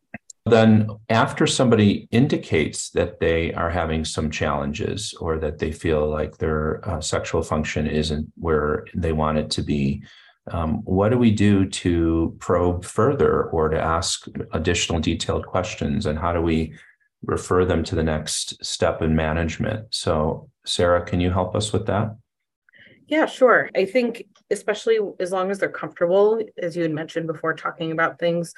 Then, 0.46 0.90
after 1.08 1.46
somebody 1.46 2.06
indicates 2.10 2.90
that 2.90 3.18
they 3.18 3.54
are 3.54 3.70
having 3.70 4.04
some 4.04 4.30
challenges 4.30 5.14
or 5.18 5.38
that 5.38 5.58
they 5.58 5.72
feel 5.72 6.06
like 6.06 6.36
their 6.36 6.86
uh, 6.86 7.00
sexual 7.00 7.42
function 7.42 7.86
isn't 7.86 8.30
where 8.36 8.84
they 8.94 9.12
want 9.12 9.38
it 9.38 9.50
to 9.52 9.62
be, 9.62 10.02
um, 10.50 10.82
what 10.84 11.08
do 11.08 11.16
we 11.16 11.30
do 11.30 11.64
to 11.64 12.36
probe 12.40 12.84
further 12.84 13.44
or 13.44 13.70
to 13.70 13.80
ask 13.80 14.26
additional 14.52 15.00
detailed 15.00 15.46
questions? 15.46 16.04
And 16.04 16.18
how 16.18 16.34
do 16.34 16.42
we 16.42 16.74
refer 17.22 17.64
them 17.64 17.82
to 17.84 17.94
the 17.94 18.02
next 18.02 18.62
step 18.62 19.00
in 19.00 19.16
management? 19.16 19.86
So, 19.94 20.50
Sarah, 20.64 21.04
can 21.04 21.20
you 21.20 21.30
help 21.30 21.54
us 21.54 21.72
with 21.72 21.86
that? 21.86 22.16
Yeah, 23.06 23.26
sure. 23.26 23.70
I 23.76 23.84
think, 23.84 24.24
especially 24.50 24.98
as 25.20 25.30
long 25.30 25.50
as 25.50 25.58
they're 25.58 25.68
comfortable, 25.68 26.40
as 26.56 26.74
you 26.74 26.82
had 26.82 26.90
mentioned 26.90 27.26
before, 27.26 27.52
talking 27.52 27.92
about 27.92 28.18
things, 28.18 28.54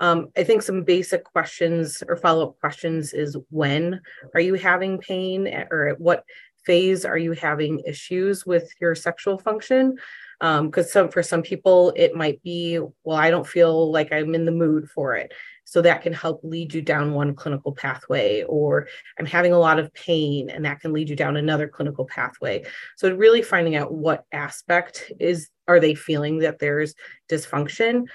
um, 0.00 0.28
I 0.36 0.44
think 0.44 0.62
some 0.62 0.84
basic 0.84 1.24
questions 1.24 2.02
or 2.08 2.16
follow 2.16 2.48
up 2.48 2.60
questions 2.60 3.12
is 3.12 3.36
when 3.50 4.00
are 4.34 4.40
you 4.40 4.54
having 4.54 4.98
pain 4.98 5.46
or 5.70 5.88
at 5.88 6.00
what 6.00 6.24
phase 6.64 7.04
are 7.04 7.18
you 7.18 7.32
having 7.32 7.80
issues 7.86 8.46
with 8.46 8.72
your 8.80 8.94
sexual 8.94 9.38
function? 9.38 9.96
Because 10.40 10.86
um, 10.86 10.90
some 10.90 11.08
for 11.10 11.22
some 11.22 11.42
people 11.42 11.92
it 11.94 12.14
might 12.14 12.42
be, 12.42 12.78
well, 13.04 13.18
I 13.18 13.30
don't 13.30 13.46
feel 13.46 13.92
like 13.92 14.12
I'm 14.12 14.34
in 14.34 14.46
the 14.46 14.52
mood 14.52 14.88
for 14.88 15.14
it. 15.14 15.32
So 15.70 15.80
that 15.82 16.02
can 16.02 16.12
help 16.12 16.40
lead 16.42 16.74
you 16.74 16.82
down 16.82 17.14
one 17.14 17.32
clinical 17.32 17.70
pathway, 17.70 18.42
or 18.42 18.88
I'm 19.20 19.24
having 19.24 19.52
a 19.52 19.58
lot 19.58 19.78
of 19.78 19.94
pain, 19.94 20.50
and 20.50 20.64
that 20.64 20.80
can 20.80 20.92
lead 20.92 21.08
you 21.08 21.14
down 21.14 21.36
another 21.36 21.68
clinical 21.68 22.06
pathway. 22.06 22.64
So 22.96 23.14
really 23.14 23.40
finding 23.40 23.76
out 23.76 23.94
what 23.94 24.24
aspect 24.32 25.12
is 25.20 25.48
are 25.68 25.78
they 25.78 25.94
feeling 25.94 26.38
that 26.38 26.58
there's 26.58 26.96
dysfunction. 27.30 28.06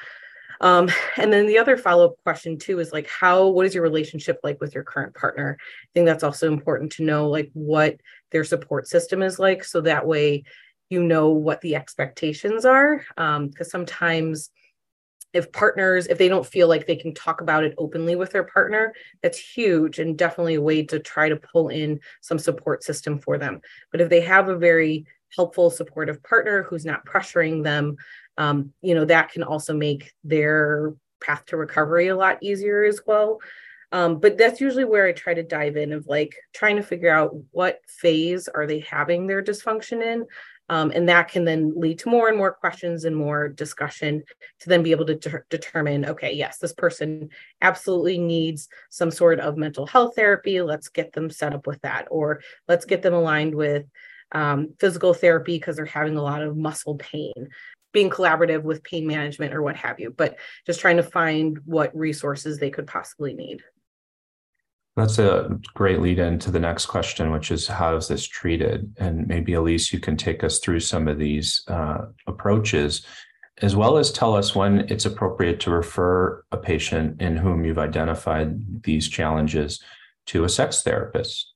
Um, 0.60 0.90
and 1.16 1.32
then 1.32 1.48
the 1.48 1.58
other 1.58 1.78
follow-up 1.78 2.16
question 2.24 2.58
too 2.58 2.80
is 2.80 2.92
like 2.92 3.08
how 3.08 3.48
what 3.48 3.66
is 3.66 3.74
your 3.74 3.84
relationship 3.84 4.42
like 4.44 4.60
with 4.60 4.74
your 4.74 4.86
current 4.86 5.14
partner 5.14 5.58
i 5.60 5.88
think 5.94 6.06
that's 6.06 6.24
also 6.24 6.48
important 6.48 6.94
to 6.94 7.04
know 7.04 7.28
like 7.28 7.50
what 7.52 7.98
their 8.32 8.46
support 8.46 8.88
system 8.88 9.22
is 9.22 9.38
like 9.38 9.66
so 9.66 9.82
that 9.82 10.08
way 10.08 10.46
you 10.90 11.04
know 11.04 11.28
what 11.30 11.60
the 11.60 11.76
expectations 11.76 12.64
are 12.64 13.00
because 13.18 13.18
um, 13.18 13.52
sometimes 13.64 14.50
if 15.36 15.52
partners 15.52 16.08
if 16.08 16.18
they 16.18 16.30
don't 16.30 16.46
feel 16.46 16.68
like 16.68 16.88
they 16.88 16.96
can 16.96 17.14
talk 17.14 17.42
about 17.42 17.64
it 17.64 17.76
openly 17.78 18.16
with 18.16 18.32
their 18.32 18.46
partner 18.46 18.94
that's 19.22 19.38
huge 19.38 20.00
and 20.00 20.18
definitely 20.18 20.56
a 20.56 20.62
way 20.62 20.82
to 20.82 20.98
try 21.00 21.30
to 21.30 21.36
pull 21.36 21.68
in 21.70 22.00
some 22.22 22.40
support 22.40 22.84
system 22.84 23.20
for 23.20 23.38
them 23.38 23.62
but 23.92 24.02
if 24.02 24.10
they 24.10 24.22
have 24.22 24.50
a 24.50 24.58
very 24.58 25.06
helpful 25.36 25.70
supportive 25.70 26.24
partner 26.24 26.64
who's 26.64 26.86
not 26.86 27.06
pressuring 27.06 27.64
them 27.64 27.96
um, 28.38 28.72
you 28.82 28.96
know 28.96 29.06
that 29.06 29.32
can 29.32 29.44
also 29.44 29.74
make 29.74 30.14
their 30.24 30.96
path 31.22 31.46
to 31.46 31.58
recovery 31.58 32.08
a 32.08 32.16
lot 32.16 32.38
easier 32.42 32.84
as 32.86 33.02
well 33.06 33.40
Um, 33.92 34.20
but 34.20 34.38
that's 34.38 34.60
usually 34.62 34.84
where 34.84 35.06
I 35.08 35.14
try 35.14 35.34
to 35.36 35.44
dive 35.44 35.78
in 35.78 35.94
of 35.94 36.08
like 36.08 36.36
trying 36.54 36.76
to 36.78 36.84
figure 36.84 37.14
out 37.16 37.32
what 37.52 37.80
phase 37.88 38.48
are 38.48 38.68
they 38.68 38.80
having 38.80 39.28
their 39.28 39.44
dysfunction 39.44 40.02
in. 40.02 40.26
Um, 40.68 40.92
and 40.96 41.08
that 41.10 41.30
can 41.30 41.46
then 41.46 41.74
lead 41.76 42.00
to 42.00 42.10
more 42.10 42.28
and 42.28 42.38
more 42.38 42.52
questions 42.52 43.06
and 43.06 43.16
more 43.16 43.50
discussion 43.50 44.24
to 44.62 44.70
then 44.70 44.82
be 44.82 44.92
able 44.92 45.06
to 45.06 45.16
de- 45.16 45.44
determine 45.50 46.06
okay, 46.06 46.34
yes, 46.34 46.58
this 46.58 46.74
person 46.74 47.30
absolutely 47.62 48.18
needs 48.18 48.68
some 48.90 49.12
sort 49.12 49.40
of 49.40 49.58
mental 49.58 49.86
health 49.86 50.16
therapy. 50.16 50.62
Let's 50.62 50.90
get 50.90 51.14
them 51.14 51.30
set 51.30 51.54
up 51.54 51.68
with 51.68 51.82
that, 51.82 52.08
or 52.10 52.42
let's 52.68 52.86
get 52.86 53.02
them 53.02 53.14
aligned 53.14 53.54
with 53.54 53.86
um, 54.32 54.74
physical 54.80 55.14
therapy 55.14 55.58
because 55.58 55.76
they're 55.76 55.86
having 55.86 56.18
a 56.18 56.24
lot 56.24 56.42
of 56.42 56.58
muscle 56.58 56.96
pain 56.96 57.50
being 57.96 58.10
collaborative 58.10 58.62
with 58.64 58.84
pain 58.84 59.08
management 59.08 59.54
or 59.54 59.62
what 59.62 59.78
have 59.78 60.02
you, 60.02 60.12
but 60.12 60.38
just 60.66 60.82
trying 60.82 60.98
to 60.98 61.04
find 61.04 61.58
what 61.64 61.96
resources 61.96 62.60
they 62.60 62.70
could 62.70 62.86
possibly 62.86 63.34
need. 63.34 63.64
That's 64.96 65.20
a 65.20 65.50
great 65.74 66.00
lead 66.00 66.20
into 66.20 66.52
the 66.52 66.60
next 66.60 66.86
question, 66.86 67.32
which 67.32 67.52
is 67.52 67.68
how 67.68 67.98
is 67.98 68.08
this 68.08 68.26
treated? 68.26 68.96
And 68.98 69.28
maybe 69.28 69.52
Alyse, 69.52 69.92
you 69.92 70.00
can 70.00 70.16
take 70.16 70.42
us 70.42 70.60
through 70.60 70.80
some 70.80 71.10
of 71.10 71.18
these 71.18 71.64
uh, 71.68 72.06
approaches, 72.28 73.06
as 73.62 73.76
well 73.76 73.98
as 73.98 74.12
tell 74.12 74.36
us 74.36 74.56
when 74.56 74.80
it's 74.92 75.06
appropriate 75.06 75.60
to 75.62 75.72
refer 75.72 76.44
a 76.52 76.58
patient 76.58 77.22
in 77.22 77.36
whom 77.36 77.66
you've 77.66 77.78
identified 77.78 78.84
these 78.84 79.10
challenges 79.10 79.82
to 80.28 80.46
a 80.46 80.50
sex 80.50 80.82
therapist. 80.82 81.54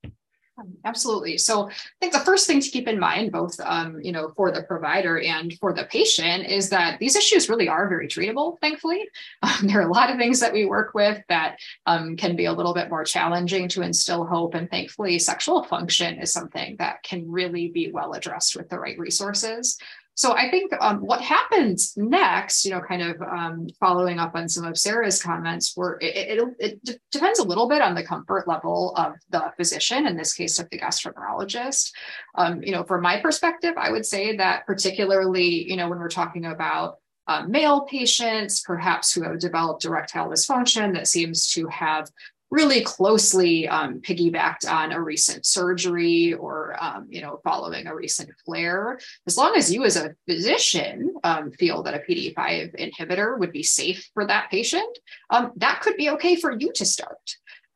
Absolutely. 0.85 1.37
So 1.37 1.69
I 1.69 1.73
think 1.99 2.13
the 2.13 2.19
first 2.19 2.47
thing 2.47 2.59
to 2.59 2.69
keep 2.69 2.87
in 2.87 2.99
mind, 2.99 3.31
both 3.31 3.59
um, 3.61 3.99
you 4.01 4.11
know, 4.11 4.29
for 4.35 4.51
the 4.51 4.63
provider 4.63 5.19
and 5.19 5.53
for 5.59 5.73
the 5.73 5.85
patient, 5.85 6.47
is 6.47 6.69
that 6.69 6.99
these 6.99 7.15
issues 7.15 7.49
really 7.49 7.67
are 7.67 7.87
very 7.87 8.07
treatable. 8.07 8.59
Thankfully, 8.59 9.07
um, 9.43 9.67
there 9.67 9.79
are 9.79 9.87
a 9.87 9.91
lot 9.91 10.09
of 10.09 10.17
things 10.17 10.39
that 10.39 10.53
we 10.53 10.65
work 10.65 10.93
with 10.93 11.21
that 11.29 11.57
um, 11.85 12.15
can 12.15 12.35
be 12.35 12.45
a 12.45 12.53
little 12.53 12.73
bit 12.73 12.89
more 12.89 13.03
challenging 13.03 13.67
to 13.69 13.81
instill 13.81 14.25
hope, 14.25 14.53
and 14.53 14.69
thankfully, 14.69 15.19
sexual 15.19 15.63
function 15.63 16.19
is 16.19 16.31
something 16.31 16.75
that 16.77 17.03
can 17.03 17.29
really 17.29 17.69
be 17.69 17.91
well 17.91 18.13
addressed 18.13 18.55
with 18.55 18.69
the 18.69 18.79
right 18.79 18.97
resources. 18.97 19.77
So 20.15 20.33
I 20.33 20.51
think 20.51 20.73
um, 20.81 20.97
what 20.97 21.21
happens 21.21 21.93
next, 21.95 22.65
you 22.65 22.71
know, 22.71 22.81
kind 22.81 23.01
of 23.01 23.21
um, 23.21 23.67
following 23.79 24.19
up 24.19 24.35
on 24.35 24.49
some 24.49 24.65
of 24.65 24.77
Sarah's 24.77 25.23
comments, 25.23 25.71
where 25.75 25.97
it, 26.01 26.39
it, 26.39 26.79
it 26.83 27.01
depends 27.09 27.39
a 27.39 27.47
little 27.47 27.69
bit 27.69 27.81
on 27.81 27.95
the 27.95 28.03
comfort 28.03 28.45
level 28.45 28.93
of 28.97 29.13
the 29.29 29.53
physician, 29.55 30.07
in 30.07 30.17
this 30.17 30.33
case 30.33 30.59
of 30.59 30.69
the 30.71 30.79
gastroenterologist. 30.79 31.93
Um, 32.35 32.61
you 32.61 32.73
know, 32.73 32.83
from 32.83 33.01
my 33.01 33.21
perspective, 33.21 33.75
I 33.77 33.91
would 33.91 34.05
say 34.05 34.35
that 34.35 34.65
particularly, 34.65 35.69
you 35.69 35.77
know, 35.77 35.87
when 35.87 35.99
we're 35.99 36.09
talking 36.09 36.45
about 36.45 36.97
uh, 37.27 37.43
male 37.47 37.81
patients, 37.81 38.61
perhaps 38.61 39.13
who 39.13 39.21
have 39.21 39.39
developed 39.39 39.85
erectile 39.85 40.29
dysfunction 40.29 40.93
that 40.95 41.07
seems 41.07 41.47
to 41.53 41.67
have 41.67 42.09
really 42.51 42.81
closely 42.81 43.67
um, 43.67 44.01
piggybacked 44.01 44.69
on 44.69 44.91
a 44.91 45.01
recent 45.01 45.45
surgery 45.45 46.33
or 46.33 46.75
um, 46.81 47.07
you 47.09 47.21
know 47.21 47.39
following 47.43 47.87
a 47.87 47.95
recent 47.95 48.29
flare. 48.45 48.99
As 49.27 49.37
long 49.37 49.55
as 49.55 49.71
you 49.71 49.83
as 49.83 49.95
a 49.95 50.15
physician 50.27 51.13
um, 51.23 51.51
feel 51.51 51.83
that 51.83 51.93
a 51.93 51.99
pd5 51.99 52.79
inhibitor 52.79 53.37
would 53.37 53.51
be 53.51 53.63
safe 53.63 54.09
for 54.13 54.25
that 54.25 54.49
patient 54.49 54.97
um, 55.29 55.51
that 55.57 55.81
could 55.81 55.95
be 55.97 56.09
okay 56.09 56.35
for 56.35 56.51
you 56.51 56.71
to 56.73 56.85
start 56.85 57.17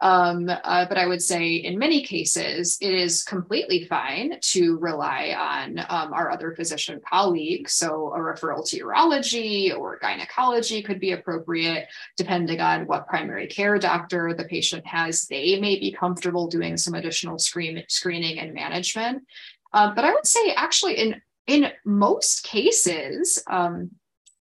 um, 0.04 0.50
uh, 0.50 0.86
but 0.90 0.98
I 0.98 1.08
would 1.08 1.22
say 1.22 1.56
in 1.56 1.80
many 1.80 2.04
cases, 2.04 2.78
it 2.82 2.94
is 2.94 3.24
completely 3.24 3.86
fine 3.86 4.38
to 4.42 4.78
rely 4.80 5.34
on 5.34 5.80
um, 5.80 6.12
our 6.12 6.30
other 6.30 6.54
physician 6.54 7.00
colleagues. 7.10 7.72
So 7.72 8.14
a 8.14 8.20
referral 8.20 8.68
to 8.70 8.84
urology 8.84 9.74
or 9.74 9.98
gynecology 10.02 10.84
could 10.84 11.00
be 11.00 11.14
appropriate, 11.14 11.88
depending 12.18 12.60
on 12.60 12.86
what 12.86 13.08
primary 13.08 13.48
care 13.48 13.80
doctor 13.80 14.34
the 14.34 14.44
patient 14.44 14.86
has. 14.86 15.22
They 15.22 15.58
may 15.62 15.80
be 15.80 15.94
comfortable 15.94 16.48
doing 16.48 16.76
some 16.76 16.96
additional 16.96 17.40
screen, 17.40 17.82
screening 17.88 18.40
and 18.40 18.54
management. 18.54 19.24
Um, 19.72 19.96
but 19.96 20.04
I 20.04 20.12
would 20.14 20.28
say 20.28 20.52
actually 20.58 20.96
in 20.96 21.22
in 21.48 21.72
most 21.86 22.44
cases, 22.44 23.42
um, 23.48 23.92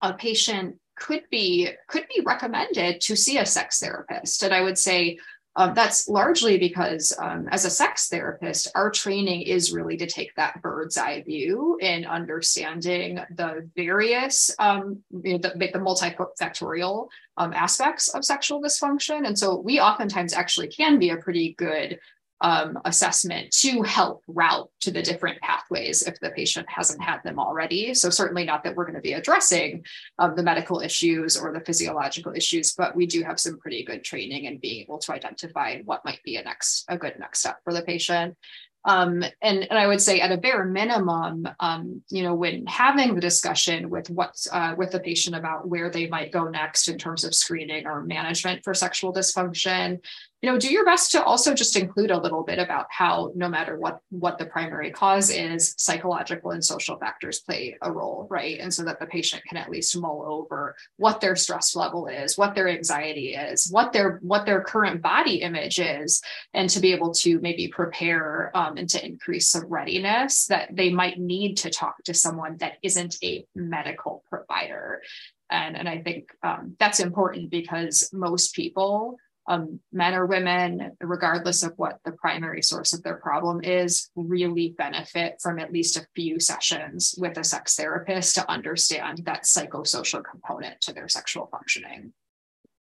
a 0.03 0.13
patient 0.13 0.77
could 0.97 1.25
be 1.31 1.69
could 1.89 2.07
be 2.15 2.23
recommended 2.25 3.01
to 3.01 3.17
see 3.17 3.39
a 3.39 3.47
sex 3.47 3.81
therapist 3.81 4.43
and 4.43 4.55
i 4.55 4.61
would 4.61 4.79
say 4.79 5.19
um, 5.55 5.75
that's 5.75 6.09
largely 6.09 6.57
because, 6.59 7.13
um, 7.19 7.47
as 7.51 7.65
a 7.65 7.71
sex 7.71 8.09
therapist, 8.09 8.69
our 8.75 8.91
training 8.91 9.43
is 9.43 9.73
really 9.73 9.99
to 9.99 10.07
take 10.07 10.35
that 10.37 10.63
bird's 10.63 10.97
eye 10.97 11.23
view 11.23 11.79
in 11.81 12.07
understanding 12.07 13.21
the 13.37 13.69
various, 13.77 14.51
um, 14.59 15.03
you 15.23 15.33
know, 15.33 15.39
the, 15.39 15.51
the 15.59 15.79
multifactorial 15.79 17.09
um, 17.37 17.53
aspects 17.53 18.09
of 18.15 18.25
sexual 18.25 18.63
dysfunction. 18.63 19.27
And 19.27 19.39
so 19.39 19.59
we 19.59 19.79
oftentimes 19.79 20.33
actually 20.33 20.69
can 20.69 20.99
be 20.99 21.11
a 21.11 21.19
pretty 21.19 21.55
good 21.59 21.99
um, 22.43 22.79
assessment 22.85 23.53
to 23.53 23.83
help 23.83 24.23
route 24.27 24.69
to 24.81 24.91
the 24.91 25.03
different 25.03 25.41
pathways 25.41 26.03
if 26.03 26.19
the 26.21 26.31
patient 26.31 26.69
hasn't 26.69 27.03
had 27.03 27.21
them 27.25 27.39
already. 27.39 27.95
So, 27.95 28.11
certainly 28.11 28.45
not 28.45 28.65
that 28.65 28.75
we're 28.75 28.85
going 28.85 28.97
to 28.97 29.01
be 29.01 29.15
addressing 29.15 29.85
um, 30.19 30.35
the 30.37 30.43
medical 30.43 30.81
issues 30.81 31.37
or 31.37 31.53
the 31.53 31.61
physiological 31.61 32.33
issues, 32.35 32.75
but 32.75 32.95
we 32.95 33.07
do 33.07 33.23
have 33.23 33.41
some 33.41 33.59
pretty 33.59 33.85
good 33.85 34.05
training 34.05 34.45
in 34.45 34.59
being 34.59 34.83
able 34.83 34.99
to 34.99 35.13
identify 35.13 35.81
what 35.85 36.05
might 36.05 36.23
be 36.25 36.37
a 36.37 36.43
next 36.43 36.85
a 36.89 36.99
good 36.99 37.19
next 37.19 37.41
step 37.41 37.59
for 37.65 37.73
the 37.73 37.83
patient. 37.83 38.37
Um, 38.85 39.23
and, 39.41 39.63
and 39.63 39.79
I 39.79 39.87
would 39.87 40.01
say 40.01 40.21
at 40.21 40.33
a 40.33 40.37
bare 40.37 40.65
minimum, 40.65 41.49
um, 41.61 42.03
you 42.11 42.25
know, 42.25 42.35
when 42.35 42.67
having 42.67 43.15
the 43.15 43.21
discussion 43.21 43.91
with 43.91 44.11
what's 44.11 44.49
uh, 44.53 44.75
with 44.77 44.91
the 44.91 44.99
patient 44.99 45.37
about 45.37 45.69
where 45.69 45.89
they 45.89 46.09
might 46.09 46.33
go 46.33 46.49
next 46.49 46.89
in 46.89 46.99
terms 46.99 47.23
of 47.23 47.35
screening 47.35 47.87
or 47.87 48.03
management 48.03 48.65
for 48.65 48.75
sexual 48.75 49.13
dysfunction, 49.13 50.01
you 50.43 50.51
know, 50.51 50.59
do 50.59 50.73
your 50.73 50.85
best 50.85 51.13
to 51.13 51.23
also 51.23 51.55
just 51.55 51.77
include 51.77 52.11
a 52.11 52.19
little 52.21 52.43
bit 52.43 52.59
about 52.59 52.87
how 52.91 53.31
no 53.37 53.49
matter 53.49 53.79
what 53.79 54.01
what 54.11 54.39
the 54.39 54.47
primary 54.47 54.91
cause 54.91 55.31
is, 55.31 55.73
psychological 55.79 56.51
and 56.51 56.65
social 56.65 56.99
factors 56.99 57.41
play 57.41 57.79
a 57.81 57.93
role, 57.93 58.27
right? 58.29 58.59
And 58.59 58.75
so 58.75 58.83
that 58.83 58.99
the 58.99 59.07
patient 59.07 59.45
can 59.49 59.57
at 59.57 59.71
least 59.71 59.97
mull 59.97 60.25
over 60.27 60.75
what 60.97 61.21
their 61.21 61.37
stress 61.37 61.77
level 61.77 62.09
is, 62.09 62.37
what 62.37 62.57
their 62.57 62.69
anxiety 62.69 63.35
is, 63.35 63.71
what 63.71 63.93
their 63.93 64.19
what 64.23 64.45
their 64.45 64.63
current 64.63 65.01
body 65.01 65.37
image 65.43 65.79
is, 65.79 66.21
and 66.53 66.69
to 66.71 66.81
be 66.81 66.93
able 66.93 67.15
to 67.15 67.39
maybe 67.39 67.69
prepare 67.69 68.51
um, 68.57 68.77
and 68.77 68.91
to 68.91 69.07
increase 69.07 69.49
some 69.49 69.67
readiness 69.67 70.47
that 70.47 70.75
they 70.75 70.91
might 70.91 71.21
need 71.21 71.55
to 71.59 71.71
talk 71.71 72.03
to 72.03 72.15
someone 72.15 72.57
that 72.57 72.79
isn't 72.83 73.17
a 73.23 73.47
medical 73.55 74.25
provider. 74.29 75.03
And, 75.51 75.77
and 75.77 75.89
I 75.89 75.99
think 75.99 76.31
um, 76.43 76.75
that's 76.81 76.99
important 76.99 77.51
because 77.51 78.11
most 78.13 78.55
people 78.55 79.19
um, 79.53 79.81
men 79.93 80.15
or 80.15 80.27
women, 80.27 80.93
regardless 81.01 81.63
of 81.63 81.75
what 81.77 81.99
the 82.05 82.13
primary 82.13 82.63
source 82.63 82.93
of 82.93 83.03
their 83.03 83.17
problem 83.17 83.63
is, 83.63 84.11
really 84.17 84.75
benefit 84.79 85.41
from 85.43 85.59
at 85.59 85.73
least 85.73 85.97
a 85.97 86.07
few 86.15 86.41
sessions 86.41 87.15
with 87.19 87.37
a 87.37 87.45
sex 87.45 87.77
therapist 87.77 88.35
to 88.37 88.51
understand 88.51 89.23
that 89.27 89.45
psychosocial 89.45 90.25
component 90.25 90.81
to 90.81 90.93
their 90.95 91.09
sexual 91.09 91.49
functioning. 91.51 92.13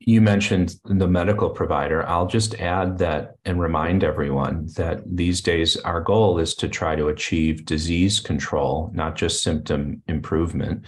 You 0.01 0.21
mentioned 0.21 0.75
the 0.85 1.07
medical 1.07 1.49
provider. 1.49 2.05
I'll 2.07 2.27
just 2.27 2.55
add 2.55 2.97
that 2.97 3.35
and 3.45 3.59
remind 3.59 4.03
everyone 4.03 4.67
that 4.75 5.01
these 5.05 5.41
days 5.41 5.77
our 5.77 6.01
goal 6.01 6.39
is 6.39 6.55
to 6.55 6.67
try 6.67 6.95
to 6.95 7.07
achieve 7.07 7.65
disease 7.65 8.19
control, 8.19 8.91
not 8.93 9.15
just 9.15 9.43
symptom 9.43 10.01
improvement. 10.07 10.85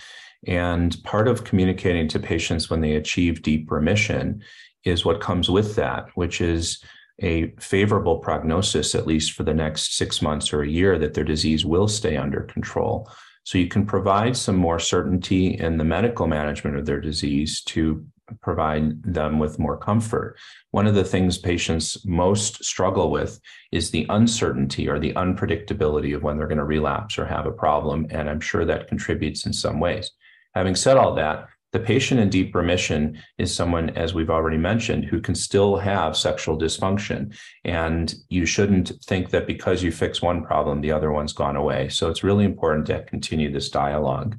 And 0.47 0.95
part 1.03 1.27
of 1.27 1.43
communicating 1.43 2.07
to 2.09 2.19
patients 2.19 2.69
when 2.69 2.81
they 2.81 2.95
achieve 2.95 3.41
deep 3.41 3.69
remission 3.69 4.41
is 4.83 5.05
what 5.05 5.21
comes 5.21 5.49
with 5.49 5.75
that, 5.75 6.07
which 6.15 6.41
is 6.41 6.83
a 7.21 7.53
favorable 7.59 8.17
prognosis, 8.17 8.95
at 8.95 9.07
least 9.07 9.33
for 9.33 9.43
the 9.43 9.53
next 9.53 9.95
six 9.95 10.21
months 10.21 10.51
or 10.51 10.63
a 10.63 10.69
year, 10.69 10.97
that 10.97 11.13
their 11.13 11.23
disease 11.23 11.65
will 11.65 11.87
stay 11.87 12.17
under 12.17 12.41
control. 12.41 13.09
So 13.43 13.57
you 13.57 13.67
can 13.67 13.85
provide 13.85 14.37
some 14.37 14.55
more 14.55 14.79
certainty 14.79 15.57
in 15.57 15.77
the 15.77 15.83
medical 15.83 16.27
management 16.27 16.77
of 16.77 16.85
their 16.85 17.01
disease 17.01 17.61
to 17.63 18.05
provide 18.39 19.03
them 19.03 19.39
with 19.39 19.59
more 19.59 19.77
comfort. 19.77 20.37
One 20.71 20.87
of 20.87 20.95
the 20.95 21.03
things 21.03 21.37
patients 21.37 22.05
most 22.05 22.63
struggle 22.63 23.11
with 23.11 23.39
is 23.71 23.91
the 23.91 24.05
uncertainty 24.09 24.87
or 24.87 24.99
the 24.99 25.13
unpredictability 25.13 26.15
of 26.15 26.23
when 26.23 26.37
they're 26.37 26.47
going 26.47 26.57
to 26.57 26.63
relapse 26.63 27.17
or 27.17 27.25
have 27.25 27.45
a 27.45 27.51
problem. 27.51 28.07
And 28.09 28.29
I'm 28.29 28.39
sure 28.39 28.63
that 28.65 28.87
contributes 28.87 29.45
in 29.45 29.53
some 29.53 29.79
ways. 29.79 30.11
Having 30.55 30.75
said 30.75 30.97
all 30.97 31.15
that, 31.15 31.47
the 31.71 31.79
patient 31.79 32.19
in 32.19 32.29
deep 32.29 32.53
remission 32.53 33.17
is 33.37 33.55
someone, 33.55 33.91
as 33.91 34.13
we've 34.13 34.29
already 34.29 34.57
mentioned, 34.57 35.05
who 35.05 35.21
can 35.21 35.35
still 35.35 35.77
have 35.77 36.17
sexual 36.17 36.57
dysfunction. 36.57 37.33
And 37.63 38.13
you 38.29 38.45
shouldn't 38.45 38.91
think 39.05 39.29
that 39.29 39.47
because 39.47 39.81
you 39.81 39.91
fix 39.91 40.21
one 40.21 40.43
problem, 40.43 40.81
the 40.81 40.91
other 40.91 41.11
one's 41.11 41.33
gone 41.33 41.55
away. 41.55 41.87
So 41.87 42.09
it's 42.09 42.23
really 42.23 42.43
important 42.43 42.87
to 42.87 43.03
continue 43.03 43.51
this 43.51 43.69
dialogue. 43.69 44.37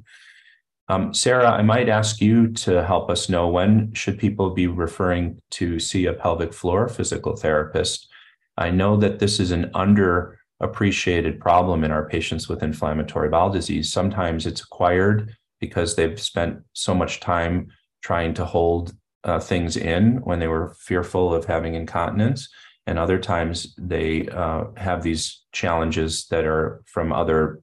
Um, 0.89 1.13
Sarah, 1.13 1.49
I 1.49 1.63
might 1.63 1.89
ask 1.89 2.21
you 2.21 2.51
to 2.51 2.83
help 2.83 3.09
us 3.09 3.29
know 3.29 3.47
when 3.47 3.93
should 3.93 4.19
people 4.19 4.51
be 4.51 4.67
referring 4.67 5.39
to 5.51 5.79
see 5.79 6.05
a 6.05 6.13
pelvic 6.13 6.53
floor 6.53 6.87
physical 6.87 7.35
therapist. 7.35 8.09
I 8.57 8.69
know 8.69 8.97
that 8.97 9.17
this 9.17 9.39
is 9.39 9.51
an 9.51 9.71
underappreciated 9.73 11.39
problem 11.39 11.83
in 11.83 11.91
our 11.91 12.07
patients 12.07 12.47
with 12.47 12.61
inflammatory 12.61 13.29
bowel 13.29 13.49
disease. 13.49 13.91
Sometimes 13.91 14.45
it's 14.45 14.61
acquired 14.61 15.35
because 15.65 15.95
they've 15.95 16.19
spent 16.19 16.59
so 16.73 16.93
much 16.93 17.21
time 17.21 17.69
trying 18.01 18.33
to 18.33 18.43
hold 18.43 18.93
uh, 19.23 19.39
things 19.39 19.77
in 19.77 20.17
when 20.25 20.39
they 20.39 20.49
were 20.49 20.75
fearful 20.77 21.33
of 21.33 21.45
having 21.45 21.75
incontinence. 21.75 22.49
And 22.85 22.99
other 22.99 23.17
times 23.17 23.73
they 23.77 24.27
uh, 24.27 24.65
have 24.75 25.03
these 25.03 25.45
challenges 25.53 26.27
that 26.31 26.43
are 26.43 26.81
from 26.85 27.13
other 27.13 27.61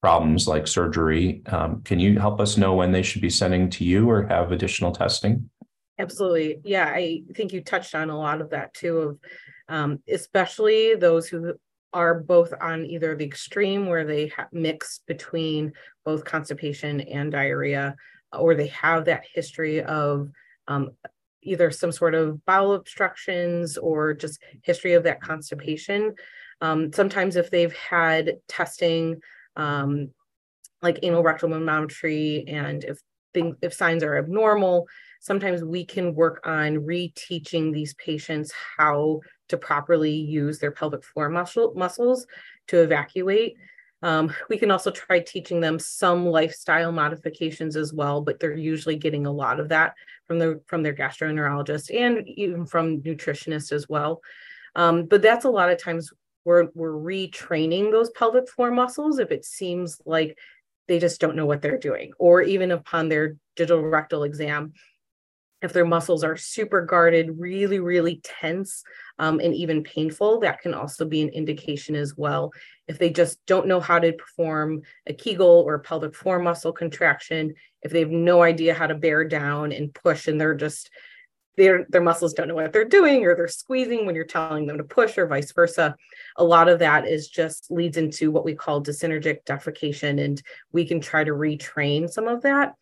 problems 0.00 0.48
like 0.48 0.66
surgery. 0.66 1.42
Um, 1.44 1.82
can 1.82 2.00
you 2.00 2.18
help 2.18 2.40
us 2.40 2.56
know 2.56 2.74
when 2.74 2.90
they 2.90 3.02
should 3.02 3.20
be 3.20 3.28
sending 3.28 3.68
to 3.70 3.84
you 3.84 4.08
or 4.08 4.26
have 4.28 4.50
additional 4.50 4.92
testing? 4.92 5.50
Absolutely. 5.98 6.58
Yeah, 6.64 6.86
I 6.86 7.22
think 7.34 7.52
you 7.52 7.60
touched 7.60 7.94
on 7.94 8.08
a 8.08 8.18
lot 8.18 8.40
of 8.40 8.48
that 8.50 8.72
too, 8.72 8.98
of 8.98 9.18
um, 9.68 9.98
especially 10.08 10.94
those 10.94 11.28
who 11.28 11.52
are 11.92 12.20
both 12.20 12.52
on 12.60 12.86
either 12.86 13.14
the 13.14 13.24
extreme 13.24 13.86
where 13.86 14.04
they 14.04 14.28
ha- 14.28 14.48
mix 14.52 15.00
between 15.06 15.72
both 16.04 16.24
constipation 16.24 17.00
and 17.02 17.32
diarrhea, 17.32 17.94
or 18.32 18.54
they 18.54 18.68
have 18.68 19.04
that 19.04 19.24
history 19.34 19.82
of 19.82 20.28
um, 20.68 20.90
either 21.42 21.70
some 21.70 21.92
sort 21.92 22.14
of 22.14 22.44
bowel 22.44 22.74
obstructions 22.74 23.76
or 23.76 24.14
just 24.14 24.40
history 24.62 24.94
of 24.94 25.04
that 25.04 25.20
constipation. 25.20 26.14
Um, 26.60 26.92
sometimes, 26.92 27.36
if 27.36 27.50
they've 27.50 27.74
had 27.74 28.36
testing 28.48 29.20
um, 29.56 30.10
like 30.80 31.00
anal 31.02 31.22
rectal 31.22 31.48
manometry, 31.48 32.50
and 32.52 32.84
if 32.84 32.98
things, 33.34 33.56
if 33.62 33.74
signs 33.74 34.02
are 34.02 34.16
abnormal, 34.16 34.86
sometimes 35.22 35.62
we 35.62 35.86
can 35.86 36.14
work 36.14 36.40
on 36.44 36.78
reteaching 36.78 37.72
these 37.72 37.94
patients 37.94 38.52
how 38.76 39.20
to 39.48 39.56
properly 39.56 40.12
use 40.12 40.58
their 40.58 40.72
pelvic 40.72 41.04
floor 41.04 41.28
muscle, 41.28 41.72
muscles 41.76 42.26
to 42.66 42.82
evacuate. 42.82 43.54
Um, 44.02 44.34
we 44.48 44.58
can 44.58 44.72
also 44.72 44.90
try 44.90 45.20
teaching 45.20 45.60
them 45.60 45.78
some 45.78 46.26
lifestyle 46.26 46.90
modifications 46.90 47.76
as 47.76 47.92
well, 47.94 48.20
but 48.20 48.40
they're 48.40 48.56
usually 48.56 48.96
getting 48.96 49.26
a 49.26 49.32
lot 49.32 49.60
of 49.60 49.68
that 49.68 49.94
from 50.26 50.40
their 50.40 50.60
from 50.66 50.82
their 50.82 50.94
gastroenterologist 50.94 51.94
and 51.96 52.26
even 52.28 52.66
from 52.66 53.00
nutritionists 53.02 53.70
as 53.70 53.88
well. 53.88 54.20
Um, 54.74 55.06
but 55.06 55.22
that's 55.22 55.44
a 55.44 55.50
lot 55.50 55.70
of 55.70 55.80
times 55.80 56.12
we're 56.44 56.68
we're 56.74 56.90
retraining 56.94 57.92
those 57.92 58.10
pelvic 58.10 58.48
floor 58.48 58.72
muscles 58.72 59.20
if 59.20 59.30
it 59.30 59.44
seems 59.44 60.00
like 60.04 60.36
they 60.88 60.98
just 60.98 61.20
don't 61.20 61.36
know 61.36 61.46
what 61.46 61.62
they're 61.62 61.78
doing, 61.78 62.12
or 62.18 62.42
even 62.42 62.72
upon 62.72 63.08
their 63.08 63.36
digital 63.54 63.82
rectal 63.82 64.24
exam, 64.24 64.72
if 65.62 65.72
their 65.72 65.84
muscles 65.84 66.24
are 66.24 66.36
super 66.36 66.84
guarded, 66.84 67.38
really, 67.38 67.78
really 67.78 68.20
tense, 68.22 68.82
um, 69.18 69.40
and 69.40 69.54
even 69.54 69.84
painful, 69.84 70.40
that 70.40 70.60
can 70.60 70.74
also 70.74 71.04
be 71.04 71.22
an 71.22 71.28
indication 71.28 71.94
as 71.94 72.16
well. 72.16 72.50
If 72.88 72.98
they 72.98 73.10
just 73.10 73.44
don't 73.46 73.68
know 73.68 73.80
how 73.80 74.00
to 74.00 74.12
perform 74.12 74.82
a 75.06 75.14
Kegel 75.14 75.64
or 75.66 75.74
a 75.74 75.80
pelvic 75.80 76.14
floor 76.14 76.40
muscle 76.40 76.72
contraction, 76.72 77.54
if 77.82 77.92
they 77.92 78.00
have 78.00 78.10
no 78.10 78.42
idea 78.42 78.74
how 78.74 78.88
to 78.88 78.94
bear 78.94 79.24
down 79.24 79.72
and 79.72 79.94
push, 79.94 80.26
and 80.26 80.40
they're 80.40 80.54
just 80.54 80.90
their 81.56 81.84
their 81.90 82.02
muscles 82.02 82.32
don't 82.32 82.48
know 82.48 82.54
what 82.54 82.72
they're 82.72 82.84
doing 82.84 83.24
or 83.24 83.36
they're 83.36 83.48
squeezing 83.48 84.06
when 84.06 84.14
you're 84.14 84.24
telling 84.24 84.66
them 84.66 84.78
to 84.78 84.84
push 84.84 85.18
or 85.18 85.26
vice 85.26 85.52
versa 85.52 85.94
a 86.38 86.44
lot 86.44 86.68
of 86.68 86.78
that 86.78 87.06
is 87.06 87.28
just 87.28 87.70
leads 87.70 87.98
into 87.98 88.30
what 88.30 88.44
we 88.44 88.54
call 88.54 88.82
dyssynergic 88.82 89.44
defecation 89.44 90.22
and 90.24 90.42
we 90.72 90.86
can 90.86 90.98
try 90.98 91.22
to 91.22 91.32
retrain 91.32 92.08
some 92.08 92.26
of 92.26 92.40
that 92.42 92.74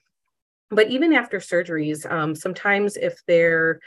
but 0.70 0.88
even 0.88 1.12
after 1.12 1.38
surgeries 1.38 2.10
um, 2.10 2.34
sometimes 2.34 2.96
if 2.96 3.20
they're 3.26 3.80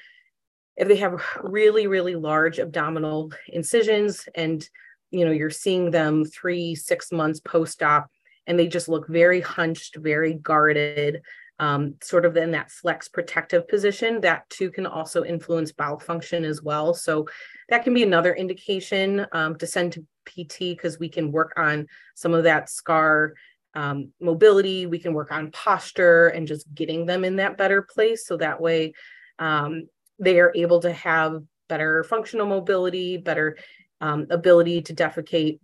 if 0.75 0.87
they 0.87 0.97
have 0.97 1.23
really 1.41 1.87
really 1.87 2.15
large 2.15 2.59
abdominal 2.59 3.31
incisions 3.47 4.27
and 4.35 4.67
you 5.11 5.25
know 5.25 5.31
you're 5.31 5.49
seeing 5.49 5.91
them 5.91 6.25
three 6.25 6.75
six 6.75 7.11
months 7.11 7.39
post-op 7.39 8.07
and 8.47 8.59
they 8.59 8.67
just 8.67 8.89
look 8.89 9.07
very 9.07 9.41
hunched 9.41 9.95
very 9.95 10.33
guarded 10.33 11.21
um, 11.59 11.95
sort 12.01 12.25
of 12.25 12.35
in 12.35 12.51
that 12.51 12.71
flex 12.71 13.07
protective 13.07 13.67
position 13.67 14.21
that 14.21 14.49
too 14.49 14.71
can 14.71 14.85
also 14.85 15.23
influence 15.23 15.71
bowel 15.71 15.99
function 15.99 16.43
as 16.43 16.61
well. 16.61 16.93
So 16.93 17.27
that 17.69 17.83
can 17.83 17.93
be 17.93 18.03
another 18.03 18.33
indication 18.33 19.25
um, 19.31 19.55
to 19.57 19.67
send 19.67 19.93
to 19.93 20.05
pt 20.25 20.59
because 20.59 20.99
we 20.99 21.09
can 21.09 21.31
work 21.31 21.53
on 21.57 21.87
some 22.15 22.33
of 22.33 22.43
that 22.43 22.69
scar 22.69 23.33
um, 23.75 24.11
mobility, 24.19 24.85
we 24.85 24.99
can 24.99 25.13
work 25.13 25.31
on 25.31 25.51
posture 25.51 26.27
and 26.27 26.47
just 26.47 26.71
getting 26.73 27.05
them 27.05 27.23
in 27.23 27.37
that 27.37 27.57
better 27.57 27.81
place. 27.81 28.27
So 28.27 28.37
that 28.37 28.61
way 28.61 28.93
um, 29.39 29.87
they 30.19 30.39
are 30.39 30.51
able 30.55 30.79
to 30.81 30.91
have 30.91 31.41
better 31.69 32.03
functional 32.03 32.45
mobility, 32.45 33.17
better 33.17 33.57
um, 34.01 34.27
ability 34.29 34.81
to 34.83 34.93
defecate. 34.93 35.59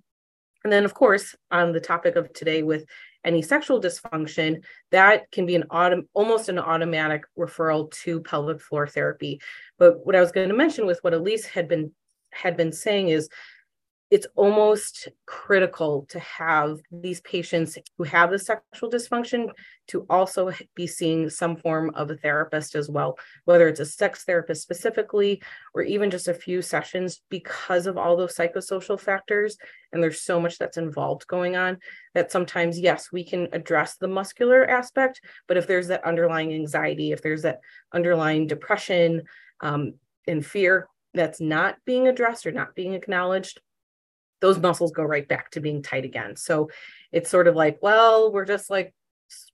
And 0.63 0.73
then, 0.73 0.85
of 0.85 0.93
course, 0.93 1.35
on 1.51 1.71
the 1.71 1.79
topic 1.79 2.15
of 2.15 2.33
today 2.33 2.63
with 2.63 2.85
any 3.23 3.41
sexual 3.41 3.81
dysfunction, 3.81 4.63
that 4.91 5.29
can 5.31 5.45
be 5.45 5.55
an 5.55 5.65
autom- 5.69 6.07
almost 6.13 6.49
an 6.49 6.57
automatic 6.57 7.23
referral 7.37 7.91
to 7.91 8.21
pelvic 8.21 8.61
floor 8.61 8.87
therapy. 8.87 9.41
But 9.77 10.05
what 10.05 10.15
I 10.15 10.21
was 10.21 10.31
going 10.31 10.49
to 10.49 10.55
mention 10.55 10.85
with 10.85 10.99
what 11.01 11.13
Alyse 11.13 11.45
had 11.45 11.67
been 11.67 11.91
had 12.31 12.55
been 12.55 12.71
saying 12.71 13.09
is 13.09 13.27
it's 14.11 14.25
almost 14.35 15.07
critical 15.27 16.07
to 16.09 16.19
have 16.19 16.79
these 16.91 17.21
patients 17.21 17.77
who 17.97 18.03
have 18.03 18.31
the 18.31 18.39
sexual 18.39 18.89
dysfunction 18.89 19.49
to 19.87 20.05
also 20.09 20.51
be 20.73 20.87
seeing 20.87 21.29
some 21.29 21.55
form 21.55 21.91
of 21.93 22.09
a 22.09 22.17
therapist 22.17 22.73
as 22.73 22.89
well, 22.89 23.19
whether 23.45 23.67
it's 23.67 23.79
a 23.79 23.85
sex 23.85 24.23
therapist 24.23 24.63
specifically 24.63 25.41
or 25.75 25.83
even 25.83 26.09
just 26.09 26.27
a 26.27 26.33
few 26.33 26.61
sessions 26.61 27.21
because 27.29 27.85
of 27.85 27.97
all 27.97 28.17
those 28.17 28.35
psychosocial 28.35 28.99
factors. 28.99 29.57
And 29.91 30.01
there's 30.01 30.21
so 30.21 30.39
much 30.39 30.57
that's 30.57 30.77
involved 30.77 31.27
going 31.27 31.55
on 31.55 31.77
that 32.15 32.31
sometimes, 32.31 32.79
yes, 32.79 33.11
we 33.11 33.23
can 33.23 33.47
address 33.53 33.97
the 33.97 34.07
muscular 34.07 34.67
aspect, 34.67 35.21
but 35.47 35.57
if 35.57 35.67
there's 35.67 35.87
that 35.87 36.03
underlying 36.03 36.51
anxiety, 36.51 37.11
if 37.11 37.21
there's 37.21 37.43
that 37.43 37.59
underlying 37.93 38.47
depression 38.47 39.23
um, 39.61 39.93
and 40.27 40.43
fear 40.43 40.87
that's 41.13 41.41
not 41.41 41.75
being 41.85 42.07
addressed 42.07 42.47
or 42.47 42.51
not 42.51 42.75
being 42.75 42.93
acknowledged, 42.93 43.61
those 44.41 44.57
muscles 44.59 44.91
go 44.91 45.03
right 45.03 45.27
back 45.27 45.51
to 45.51 45.59
being 45.59 45.81
tight 45.81 46.05
again. 46.05 46.35
So 46.35 46.69
it's 47.11 47.29
sort 47.29 47.47
of 47.47 47.55
like, 47.55 47.79
well, 47.81 48.31
we're 48.31 48.45
just 48.45 48.69
like 48.69 48.93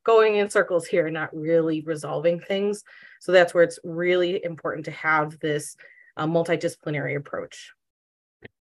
going 0.04 0.36
in 0.36 0.50
circles 0.50 0.86
here, 0.86 1.10
not 1.10 1.36
really 1.36 1.82
resolving 1.82 2.39
things. 2.39 2.84
So 3.19 3.32
that's 3.32 3.54
where 3.54 3.63
it's 3.63 3.80
really 3.84 4.43
important 4.43 4.86
to 4.86 4.91
have 4.91 5.39
this 5.39 5.76
uh, 6.17 6.28
multidisciplinary 6.28 7.17
approach. 7.17 7.74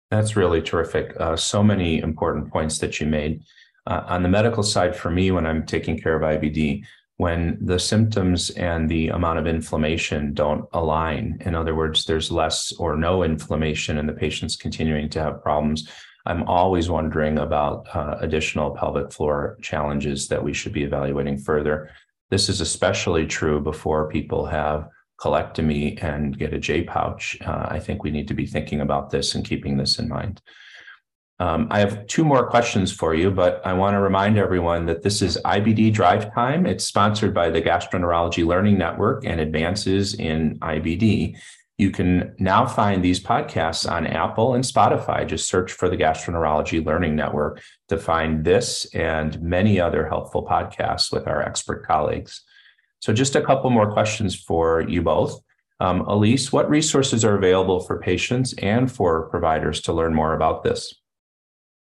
That's 0.09 0.35
really 0.35 0.61
terrific. 0.61 1.15
Uh, 1.19 1.35
so 1.35 1.63
many 1.63 1.99
important 1.99 2.51
points 2.51 2.77
that 2.79 2.99
you 2.99 3.07
made. 3.07 3.43
Uh, 3.87 4.03
on 4.07 4.23
the 4.23 4.29
medical 4.29 4.61
side, 4.61 4.95
for 4.95 5.09
me, 5.09 5.31
when 5.31 5.45
I'm 5.45 5.65
taking 5.65 5.99
care 5.99 6.15
of 6.15 6.21
IBD, 6.21 6.83
when 7.17 7.57
the 7.61 7.79
symptoms 7.79 8.49
and 8.51 8.89
the 8.89 9.09
amount 9.09 9.39
of 9.39 9.47
inflammation 9.47 10.33
don't 10.33 10.65
align, 10.73 11.37
in 11.41 11.55
other 11.55 11.75
words, 11.75 12.05
there's 12.05 12.31
less 12.31 12.73
or 12.73 12.95
no 12.95 13.23
inflammation 13.23 13.97
and 13.97 14.09
the 14.09 14.13
patient's 14.13 14.55
continuing 14.55 15.09
to 15.09 15.21
have 15.21 15.43
problems, 15.43 15.87
I'm 16.25 16.43
always 16.43 16.89
wondering 16.89 17.39
about 17.39 17.87
uh, 17.95 18.17
additional 18.19 18.71
pelvic 18.71 19.11
floor 19.11 19.57
challenges 19.61 20.27
that 20.27 20.43
we 20.43 20.53
should 20.53 20.73
be 20.73 20.83
evaluating 20.83 21.37
further. 21.37 21.89
This 22.29 22.47
is 22.47 22.61
especially 22.61 23.25
true 23.25 23.59
before 23.59 24.09
people 24.09 24.45
have 24.45 24.87
colectomy 25.19 26.01
and 26.03 26.37
get 26.37 26.53
a 26.53 26.59
J 26.59 26.83
pouch. 26.83 27.37
Uh, 27.41 27.67
I 27.69 27.79
think 27.79 28.03
we 28.03 28.11
need 28.11 28.27
to 28.27 28.33
be 28.33 28.45
thinking 28.45 28.81
about 28.81 29.09
this 29.09 29.35
and 29.35 29.45
keeping 29.45 29.77
this 29.77 29.99
in 29.99 30.07
mind. 30.07 30.41
Um, 31.39 31.67
I 31.71 31.79
have 31.79 32.05
two 32.05 32.23
more 32.23 32.47
questions 32.47 32.91
for 32.91 33.15
you, 33.15 33.31
but 33.31 33.65
I 33.65 33.73
want 33.73 33.95
to 33.95 33.99
remind 33.99 34.37
everyone 34.37 34.85
that 34.85 35.01
this 35.01 35.23
is 35.23 35.39
IBD 35.43 35.91
Drive 35.91 36.31
Time. 36.35 36.67
It's 36.67 36.83
sponsored 36.83 37.33
by 37.33 37.49
the 37.49 37.63
Gastroenterology 37.63 38.45
Learning 38.45 38.77
Network 38.77 39.25
and 39.25 39.39
Advances 39.39 40.13
in 40.13 40.59
IBD. 40.59 41.35
You 41.81 41.89
can 41.89 42.35
now 42.37 42.67
find 42.67 43.03
these 43.03 43.19
podcasts 43.19 43.91
on 43.91 44.05
Apple 44.05 44.53
and 44.53 44.63
Spotify. 44.63 45.27
Just 45.27 45.49
search 45.49 45.71
for 45.71 45.89
the 45.89 45.97
Gastroenterology 45.97 46.85
Learning 46.85 47.15
Network 47.15 47.59
to 47.89 47.97
find 47.97 48.45
this 48.45 48.85
and 48.93 49.41
many 49.41 49.79
other 49.79 50.07
helpful 50.07 50.45
podcasts 50.45 51.11
with 51.11 51.27
our 51.27 51.41
expert 51.41 51.83
colleagues. 51.87 52.43
So, 52.99 53.13
just 53.13 53.35
a 53.35 53.41
couple 53.41 53.71
more 53.71 53.91
questions 53.91 54.35
for 54.35 54.81
you 54.87 55.01
both. 55.01 55.41
Um, 55.79 56.05
Alyse, 56.05 56.53
what 56.53 56.69
resources 56.69 57.25
are 57.25 57.35
available 57.35 57.79
for 57.79 57.97
patients 57.99 58.53
and 58.59 58.91
for 58.91 59.27
providers 59.29 59.81
to 59.81 59.91
learn 59.91 60.13
more 60.13 60.35
about 60.35 60.61
this? 60.61 61.00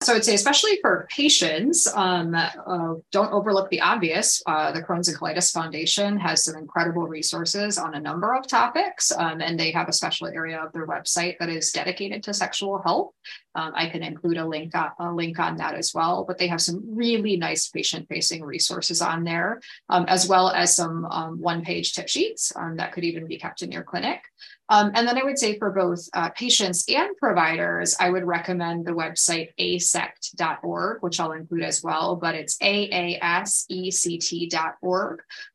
So 0.02 0.14
I'd 0.14 0.24
say, 0.24 0.34
especially 0.34 0.80
for 0.80 1.10
patients, 1.12 1.86
um, 1.94 2.34
uh, 2.34 2.94
don't 3.12 3.34
overlook 3.34 3.70
the 3.70 3.82
obvious. 3.82 4.42
Uh, 4.46 4.72
the 4.72 4.82
Crohn's 4.82 5.10
and 5.10 5.18
Colitis 5.18 5.52
Foundation 5.52 6.18
has 6.18 6.46
some 6.46 6.56
incredible 6.56 7.06
resources 7.06 7.78
on 7.78 7.96
a 7.96 8.00
number 8.00 8.34
of 8.34 8.48
topics, 8.48 9.12
um, 9.12 9.42
and 9.42 9.60
they 9.60 9.72
have 9.72 9.90
a 9.90 9.94
special 9.94 10.28
area 10.28 10.58
of 10.58 10.72
their 10.72 10.88
website 10.88 11.38
that 11.40 11.50
is 11.50 11.74
dedicated 11.74 12.24
to 12.24 12.34
sexual 12.34 12.82
health. 12.82 13.12
Um, 13.56 13.74
I 13.76 13.90
can 13.90 14.02
include 14.02 14.38
a 14.38 14.48
link 14.48 14.74
on, 14.74 14.92
a 15.00 15.12
link 15.12 15.38
on 15.38 15.58
that 15.58 15.76
as 15.76 15.94
well. 15.94 16.24
But 16.26 16.38
they 16.38 16.48
have 16.48 16.62
some 16.62 16.82
really 16.96 17.36
nice 17.36 17.68
patient-facing 17.68 18.42
resources 18.42 19.02
on 19.02 19.26
there, 19.26 19.60
um, 19.90 20.06
as 20.08 20.30
well 20.30 20.50
as 20.50 20.74
some 20.74 21.04
um, 21.08 21.42
one-page 21.42 21.92
tip 21.92 22.08
sheets 22.08 22.54
um, 22.56 22.78
that 22.78 22.94
could 22.94 23.04
even 23.04 23.28
be 23.28 23.38
kept 23.38 23.64
in 23.64 23.72
your 23.74 23.84
clinic. 23.84 24.22
Um, 24.70 24.92
and 24.94 25.08
then 25.08 25.18
I 25.18 25.24
would 25.24 25.40
say 25.40 25.58
for 25.58 25.72
both 25.72 26.08
uh, 26.14 26.30
patients 26.30 26.86
and 26.88 27.18
providers, 27.18 27.96
I 28.00 28.10
would 28.10 28.24
recommend 28.24 28.86
the 28.86 28.92
website 28.92 29.50
aasect.org, 29.60 31.02
which 31.02 31.20
I'll 31.20 31.32
include 31.32 31.64
as 31.64 31.84
well, 31.84 32.16
but 32.16 32.36
it's 32.36 32.58
aasect.org. 32.60 33.70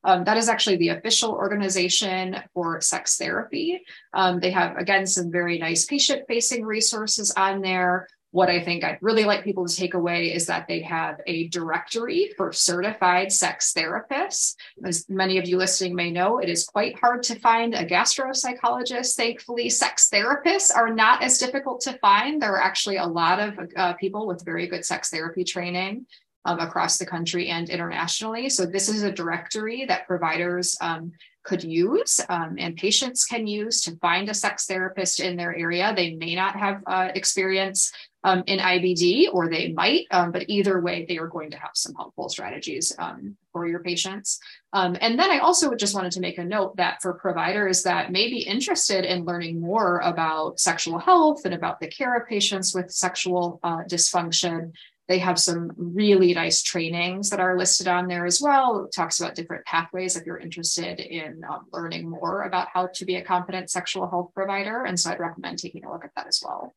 Um, 0.03 0.25
that 0.25 0.37
is 0.37 0.49
actually 0.49 0.77
the 0.77 0.89
official 0.89 1.31
organization 1.31 2.43
for 2.53 2.81
sex 2.81 3.17
therapy. 3.17 3.85
Um, 4.13 4.41
they 4.41 4.51
have, 4.51 4.77
again, 4.77 5.07
some 5.07 5.31
very 5.31 5.59
nice 5.59 5.85
patient 5.85 6.25
facing 6.27 6.65
resources 6.65 7.33
on 7.37 7.61
there. 7.61 8.09
What 8.35 8.51
I 8.51 8.61
think 8.65 8.83
I'd 8.83 8.99
really 9.01 9.23
like 9.23 9.45
people 9.45 9.65
to 9.65 9.77
take 9.77 9.95
away 9.95 10.35
is 10.35 10.47
that 10.47 10.67
they 10.67 10.83
have 10.83 11.21
a 11.25 11.47
directory 11.51 12.33
for 12.37 12.53
certified 12.53 13.31
sex 13.31 13.73
therapists. 13.73 14.57
As 14.85 15.09
many 15.09 15.39
of 15.39 15.47
you 15.47 15.57
listening 15.57 15.95
may 15.95 16.11
know, 16.11 16.39
it 16.39 16.49
is 16.49 16.67
quite 16.67 16.99
hard 16.99 17.23
to 17.25 17.39
find 17.39 17.77
a 17.77 17.87
gastropsychologist. 17.87 19.15
Thankfully, 19.15 19.71
sex 19.71 20.09
therapists 20.13 20.75
are 20.75 20.93
not 20.93 21.23
as 21.23 21.39
difficult 21.39 21.81
to 21.83 21.97
find. 21.99 22.43
There 22.43 22.55
are 22.55 22.61
actually 22.61 22.97
a 22.97 23.07
lot 23.07 23.39
of 23.39 23.57
uh, 23.77 23.93
people 23.93 24.27
with 24.27 24.45
very 24.45 24.67
good 24.67 24.85
sex 24.85 25.11
therapy 25.11 25.45
training 25.45 26.05
um, 26.45 26.59
across 26.59 26.99
the 26.99 27.07
country 27.07 27.51
and 27.51 27.71
internationally. 27.71 28.49
So, 28.49 28.67
this 28.67 28.89
is 28.89 29.05
a 29.05 29.13
directory 29.13 29.85
that 29.85 30.09
providers 30.09 30.77
um, 30.81 31.13
could 31.45 31.63
use 31.63 32.21
um, 32.29 32.57
and 32.59 32.77
patients 32.77 33.27
can 33.27 33.47
use 33.47 33.83
to 33.83 33.97
find 33.99 34.29
a 34.29 34.35
sex 34.35 34.67
therapist 34.67 35.21
in 35.21 35.37
their 35.37 35.55
area. 35.55 35.93
They 35.95 36.15
may 36.17 36.35
not 36.35 36.57
have 36.57 36.83
uh, 36.87 37.11
experience 37.15 37.93
um, 38.25 38.43
in 38.47 38.59
IBD, 38.59 39.27
or 39.33 39.49
they 39.49 39.73
might, 39.73 40.07
um, 40.11 40.33
but 40.33 40.49
either 40.49 40.81
way, 40.81 41.05
they 41.07 41.19
are 41.19 41.29
going 41.29 41.51
to 41.51 41.59
have 41.59 41.73
some 41.75 41.95
helpful 41.95 42.31
strategies 42.31 42.93
um, 42.99 43.37
for 43.53 43.69
your 43.69 43.81
patients. 43.81 44.41
Um, 44.73 44.97
and 45.01 45.19
then 45.19 45.31
I 45.31 45.39
also 45.39 45.75
just 45.75 45.95
wanted 45.95 46.13
to 46.13 46.21
make 46.21 46.39
a 46.39 46.45
note 46.45 46.77
that 46.79 47.03
for 47.03 47.13
providers 47.15 47.83
that 47.83 48.11
may 48.11 48.29
be 48.29 48.39
interested 48.39 49.05
in 49.05 49.27
learning 49.27 49.61
more 49.61 50.01
about 50.01 50.59
sexual 50.59 50.99
health 50.99 51.45
and 51.45 51.53
about 51.53 51.81
the 51.81 51.87
care 51.87 52.17
of 52.17 52.27
patients 52.27 52.75
with 52.75 52.91
sexual 52.91 53.61
uh, 53.63 53.85
dysfunction, 53.85 54.73
they 55.07 55.19
have 55.19 55.39
some 55.39 55.71
really 55.77 56.33
nice 56.33 56.63
trainings 56.63 57.29
that 57.29 57.41
are 57.41 57.59
listed 57.59 57.89
on 57.89 58.09
there 58.09 58.25
as 58.25 58.41
well. 58.41 58.87
It 58.87 58.93
talks 58.93 59.21
about 59.21 59.35
different 59.35 59.67
pathways 59.67 60.17
if 60.17 60.25
you're 60.25 60.39
interested 60.39 60.99
in 60.99 61.43
um, 61.47 61.67
learning 61.75 62.09
more 62.09 62.45
about 62.45 62.69
how 62.73 62.89
to 62.95 63.05
be 63.05 63.17
a 63.17 63.23
competent 63.23 63.71
sexual 63.71 64.09
health 64.09 64.31
provider. 64.35 64.85
And 64.85 64.99
so 64.99 65.11
I'd 65.11 65.21
recommend 65.21 65.59
taking 65.59 65.85
a 65.85 65.93
look 65.93 66.05
at 66.05 66.15
that 66.17 66.27
as 66.27 66.43
well. 66.43 66.75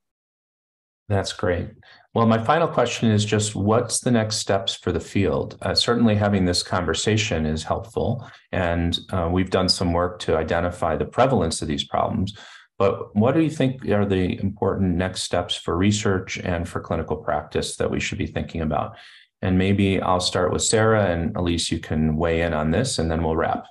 That's 1.10 1.34
great. 1.34 1.70
Well, 2.14 2.26
my 2.26 2.44
final 2.44 2.68
question 2.68 3.12
is 3.12 3.24
just 3.24 3.56
what's 3.56 4.00
the 4.00 4.12
next 4.12 4.38
steps 4.38 4.76
for 4.76 4.92
the 4.92 5.00
field? 5.00 5.58
Uh, 5.62 5.76
certainly, 5.76 6.16
having 6.16 6.46
this 6.46 6.64
conversation 6.64 7.46
is 7.46 7.64
helpful, 7.64 8.28
and 8.52 9.00
uh, 9.12 9.30
we've 9.32 9.52
done 9.52 9.70
some 9.70 9.94
work 9.94 10.20
to 10.20 10.36
identify 10.36 10.96
the 10.96 11.06
prevalence 11.06 11.62
of 11.62 11.68
these 11.68 11.84
problems. 11.84 12.36
But 12.78 13.16
what 13.16 13.34
do 13.34 13.42
you 13.42 13.50
think 13.50 13.88
are 13.88 14.06
the 14.06 14.40
important 14.40 14.96
next 14.96 15.24
steps 15.24 15.56
for 15.56 15.78
research 15.78 16.38
and 16.38 16.68
for 16.68 16.80
clinical 16.80 17.18
practice 17.18 17.76
that 17.78 17.90
we 17.90 18.00
should 18.00 18.18
be 18.18 18.28
thinking 18.28 18.62
about? 18.62 18.98
And 19.42 19.58
maybe 19.58 20.02
I'll 20.02 20.20
start 20.20 20.52
with 20.52 20.64
Sarah, 20.64 21.06
and 21.06 21.36
Alyse, 21.36 21.72
you 21.72 21.80
can 21.80 22.18
weigh 22.18 22.42
in 22.42 22.54
on 22.54 22.72
this, 22.72 23.00
and 23.00 23.10
then 23.10 23.24
we'll 23.24 23.36
wrap. 23.36 23.66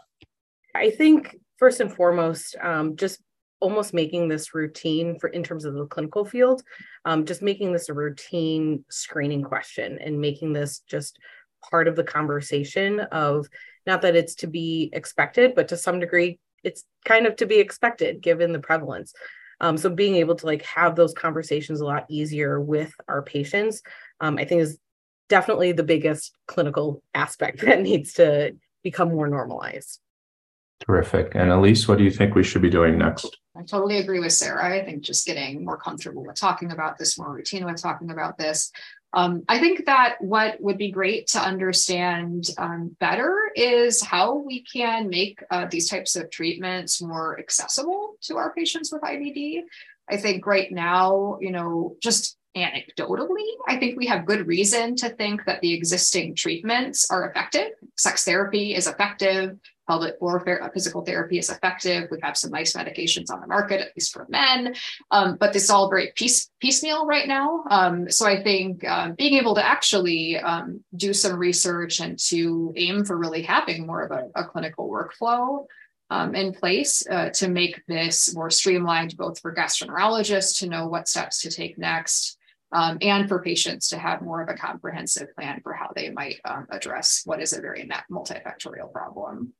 I 0.75 0.90
think 0.90 1.37
first 1.59 1.81
and 1.81 1.92
foremost, 1.92 2.57
um, 2.62 2.96
just 2.96 3.20
almost 3.61 3.95
making 3.95 4.29
this 4.29 4.55
routine 4.55 5.19
for 5.19 5.29
in 5.29 5.42
terms 5.42 5.64
of 5.64 5.75
the 5.75 5.87
clinical 5.87 6.25
field 6.25 6.62
um, 7.05 7.25
just 7.25 7.42
making 7.42 7.73
this 7.73 7.88
a 7.88 7.95
routine 7.95 8.85
screening 8.90 9.42
question 9.42 9.99
and 9.99 10.21
making 10.21 10.53
this 10.53 10.81
just 10.81 11.19
part 11.71 11.88
of 11.88 11.97
the 11.97 12.05
conversation 12.05 13.01
of 13.01 13.47
not 13.87 14.03
that 14.03 14.16
it's 14.16 14.35
to 14.35 14.47
be 14.47 14.90
expected 14.92 15.55
but 15.55 15.69
to 15.69 15.77
some 15.77 16.01
degree 16.01 16.38
it's 16.64 16.85
kind 17.05 17.27
of 17.27 17.37
to 17.37 17.47
be 17.47 17.57
expected 17.57 18.21
given 18.21 18.53
the 18.53 18.59
prevalence. 18.59 19.14
Um, 19.61 19.79
so 19.79 19.88
being 19.88 20.16
able 20.16 20.35
to 20.35 20.47
like 20.47 20.62
have 20.62 20.97
those 20.97 21.14
conversations 21.14 21.81
a 21.81 21.87
lot 21.87 22.05
easier 22.11 22.61
with 22.61 22.92
our 23.09 23.23
patients 23.23 23.81
um, 24.21 24.37
i 24.37 24.45
think 24.45 24.61
is 24.61 24.79
definitely 25.31 25.73
the 25.73 25.83
biggest 25.83 26.37
clinical 26.47 27.03
aspect 27.14 27.61
that 27.62 27.81
needs 27.81 28.14
to 28.14 28.55
become 28.83 29.09
more 29.09 29.29
normalized 29.29 30.01
Terrific. 30.85 31.35
And 31.35 31.51
Alyse, 31.51 31.89
what 31.89 31.99
do 31.99 32.05
you 32.05 32.11
think 32.11 32.35
we 32.35 32.45
should 32.45 32.62
be 32.62 32.71
doing 32.71 32.99
next? 32.99 33.37
I 33.57 33.62
totally 33.62 33.99
agree 33.99 34.21
with 34.21 34.33
Sarah. 34.33 34.77
I 34.77 34.85
think 34.85 35.03
just 35.03 35.27
getting 35.27 35.65
more 35.65 35.79
comfortable 35.79 36.25
with 36.25 36.37
talking 36.37 36.71
about 36.71 36.99
this, 36.99 37.19
more 37.19 37.33
routine 37.33 37.65
with 37.65 37.81
talking 37.81 38.11
about 38.11 38.37
this. 38.37 38.71
Um, 39.15 39.45
I 39.49 39.59
think 39.59 39.87
that 39.87 40.17
what 40.21 40.61
would 40.61 40.77
be 40.77 40.91
great 40.91 41.29
to 41.29 41.41
understand 41.41 42.51
um, 42.59 42.95
better 43.01 43.51
is 43.57 44.03
how 44.03 44.37
we 44.37 44.62
can 44.62 45.09
make 45.09 45.43
uh, 45.51 45.67
these 45.71 45.89
types 45.89 46.17
of 46.17 46.31
treatments 46.31 47.01
more 47.01 47.39
accessible 47.39 48.17
to 48.23 48.37
our 48.37 48.53
patients 48.53 48.93
with 48.93 49.01
IBD. 49.01 49.62
I 50.11 50.19
think 50.19 50.47
right 50.47 50.71
now, 50.71 51.39
you 51.41 51.51
know, 51.51 51.97
just 52.03 52.37
anecdotally, 52.55 53.47
I 53.67 53.77
think 53.77 53.99
we 53.99 54.07
have 54.07 54.27
good 54.27 54.47
reason 54.47 54.97
to 54.97 55.09
think 55.09 55.47
that 55.47 55.62
the 55.62 55.73
existing 55.73 56.35
treatments 56.35 57.11
are 57.11 57.31
effective. 57.31 57.71
Sex 57.97 58.25
therapy 58.25 58.75
is 58.75 58.87
effective 58.87 59.59
pelvic 59.87 60.18
floor 60.18 60.44
physical 60.72 61.05
therapy 61.05 61.38
is 61.38 61.51
effective. 61.51 62.09
We 62.11 62.18
have 62.22 62.37
some 62.37 62.51
nice 62.51 62.75
medications 62.75 63.31
on 63.31 63.40
the 63.40 63.46
market, 63.46 63.81
at 63.81 63.96
least 63.96 64.12
for 64.12 64.27
men, 64.29 64.75
um, 65.11 65.37
but 65.38 65.53
this 65.53 65.64
is 65.64 65.70
all 65.70 65.88
very 65.88 66.12
piece, 66.14 66.51
piecemeal 66.61 67.07
right 67.07 67.29
now. 67.29 67.64
Um, 67.70 68.11
so 68.11 68.27
I 68.27 68.42
think 68.42 68.85
um, 68.85 69.14
being 69.14 69.35
able 69.35 69.55
to 69.55 69.66
actually 69.66 70.38
um, 70.38 70.85
do 70.96 71.12
some 71.12 71.38
research 71.38 72.01
and 72.01 72.18
to 72.29 72.72
aim 72.77 73.05
for 73.05 73.16
really 73.16 73.42
having 73.42 73.87
more 73.87 74.03
of 74.03 74.11
a, 74.11 74.40
a 74.40 74.44
clinical 74.44 74.90
workflow 74.90 75.66
um, 76.11 76.35
in 76.35 76.53
place 76.53 77.05
uh, 77.11 77.31
to 77.31 77.49
make 77.49 77.83
this 77.87 78.35
more 78.35 78.51
streamlined, 78.51 79.16
both 79.16 79.40
for 79.40 79.55
gastroenterologists 79.55 80.59
to 80.61 80.68
know 80.68 80.87
what 80.88 81.09
steps 81.09 81.42
to 81.42 81.51
take 81.51 81.79
next. 81.79 82.38
Um, 82.72 82.99
and 83.01 83.29
for 83.29 83.40
patients 83.40 83.88
to 83.90 83.99
have 83.99 84.22
more 84.22 84.42
of 84.42 84.49
a 84.49 84.55
comprehensive 84.55 85.29
plan 85.37 85.61
for 85.62 85.72
how 85.72 85.92
they 85.94 86.11
might 86.11 86.40
um, 86.44 86.66
address 86.68 87.22
what 87.25 87.40
is 87.40 87.53
a 87.53 87.61
very 87.61 87.88
multifactorial 88.11 88.92
problem. 88.92 89.55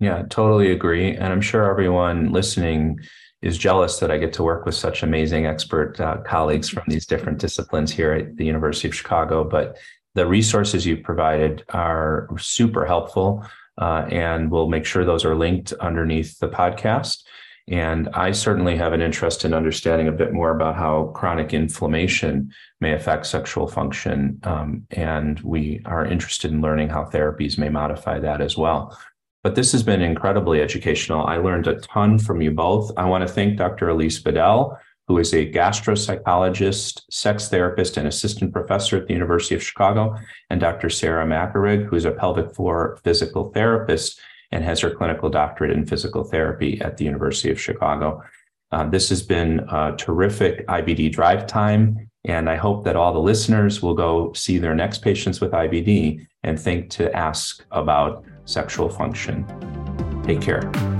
Yeah, 0.00 0.22
totally 0.30 0.72
agree. 0.72 1.14
And 1.14 1.26
I'm 1.26 1.42
sure 1.42 1.70
everyone 1.70 2.32
listening 2.32 2.98
is 3.42 3.58
jealous 3.58 3.98
that 3.98 4.10
I 4.10 4.18
get 4.18 4.32
to 4.34 4.42
work 4.42 4.64
with 4.64 4.74
such 4.74 5.02
amazing 5.02 5.46
expert 5.46 6.00
uh, 6.00 6.18
colleagues 6.26 6.68
from 6.68 6.84
these 6.88 7.06
different 7.06 7.38
disciplines 7.38 7.92
here 7.92 8.12
at 8.12 8.36
the 8.36 8.44
University 8.44 8.88
of 8.88 8.94
Chicago. 8.94 9.44
But 9.44 9.76
the 10.14 10.26
resources 10.26 10.86
you've 10.86 11.02
provided 11.02 11.64
are 11.70 12.28
super 12.38 12.84
helpful, 12.86 13.44
uh, 13.78 14.06
and 14.10 14.50
we'll 14.50 14.68
make 14.68 14.84
sure 14.84 15.04
those 15.04 15.24
are 15.24 15.36
linked 15.36 15.72
underneath 15.74 16.38
the 16.38 16.48
podcast. 16.48 17.22
And 17.68 18.08
I 18.14 18.32
certainly 18.32 18.76
have 18.76 18.92
an 18.92 19.00
interest 19.00 19.44
in 19.44 19.54
understanding 19.54 20.08
a 20.08 20.12
bit 20.12 20.32
more 20.32 20.50
about 20.50 20.76
how 20.76 21.12
chronic 21.14 21.54
inflammation 21.54 22.52
may 22.80 22.94
affect 22.94 23.26
sexual 23.26 23.68
function. 23.68 24.40
Um, 24.42 24.86
and 24.90 25.38
we 25.40 25.80
are 25.84 26.04
interested 26.04 26.50
in 26.50 26.62
learning 26.62 26.88
how 26.88 27.04
therapies 27.04 27.58
may 27.58 27.68
modify 27.68 28.18
that 28.18 28.40
as 28.40 28.56
well. 28.56 28.98
But 29.42 29.54
this 29.54 29.72
has 29.72 29.82
been 29.82 30.02
incredibly 30.02 30.60
educational. 30.60 31.26
I 31.26 31.38
learned 31.38 31.66
a 31.66 31.80
ton 31.80 32.18
from 32.18 32.42
you 32.42 32.50
both. 32.50 32.92
I 32.96 33.06
want 33.06 33.26
to 33.26 33.32
thank 33.32 33.56
Dr. 33.56 33.88
Alyse 33.88 34.22
Bedell, 34.22 34.78
who 35.08 35.18
is 35.18 35.32
a 35.32 35.50
gastropsychologist, 35.50 37.02
sex 37.10 37.48
therapist, 37.48 37.96
and 37.96 38.06
assistant 38.06 38.52
professor 38.52 38.96
at 38.98 39.06
the 39.06 39.14
University 39.14 39.54
of 39.54 39.62
Chicago, 39.62 40.14
and 40.50 40.60
Dr. 40.60 40.90
Sarah 40.90 41.26
Macareg, 41.26 41.86
who 41.86 41.96
is 41.96 42.04
a 42.04 42.12
pelvic 42.12 42.54
floor 42.54 42.98
physical 43.02 43.50
therapist 43.50 44.20
and 44.52 44.62
has 44.62 44.80
her 44.80 44.90
clinical 44.90 45.30
doctorate 45.30 45.72
in 45.72 45.86
physical 45.86 46.24
therapy 46.24 46.80
at 46.80 46.96
the 46.96 47.04
University 47.04 47.50
of 47.50 47.60
Chicago. 47.60 48.22
Uh, 48.72 48.88
this 48.88 49.08
has 49.08 49.22
been 49.22 49.60
a 49.70 49.94
terrific 49.96 50.66
IBD 50.66 51.12
drive 51.12 51.46
time, 51.46 52.08
and 52.24 52.48
I 52.48 52.56
hope 52.56 52.84
that 52.84 52.96
all 52.96 53.12
the 53.12 53.18
listeners 53.18 53.82
will 53.82 53.94
go 53.94 54.32
see 54.34 54.58
their 54.58 54.74
next 54.74 55.02
patients 55.02 55.40
with 55.40 55.52
IBD 55.52 56.26
and 56.42 56.60
think 56.60 56.90
to 56.90 57.14
ask 57.16 57.64
about 57.70 58.24
sexual 58.50 58.88
function. 58.88 59.46
Take 60.24 60.40
care. 60.40 60.99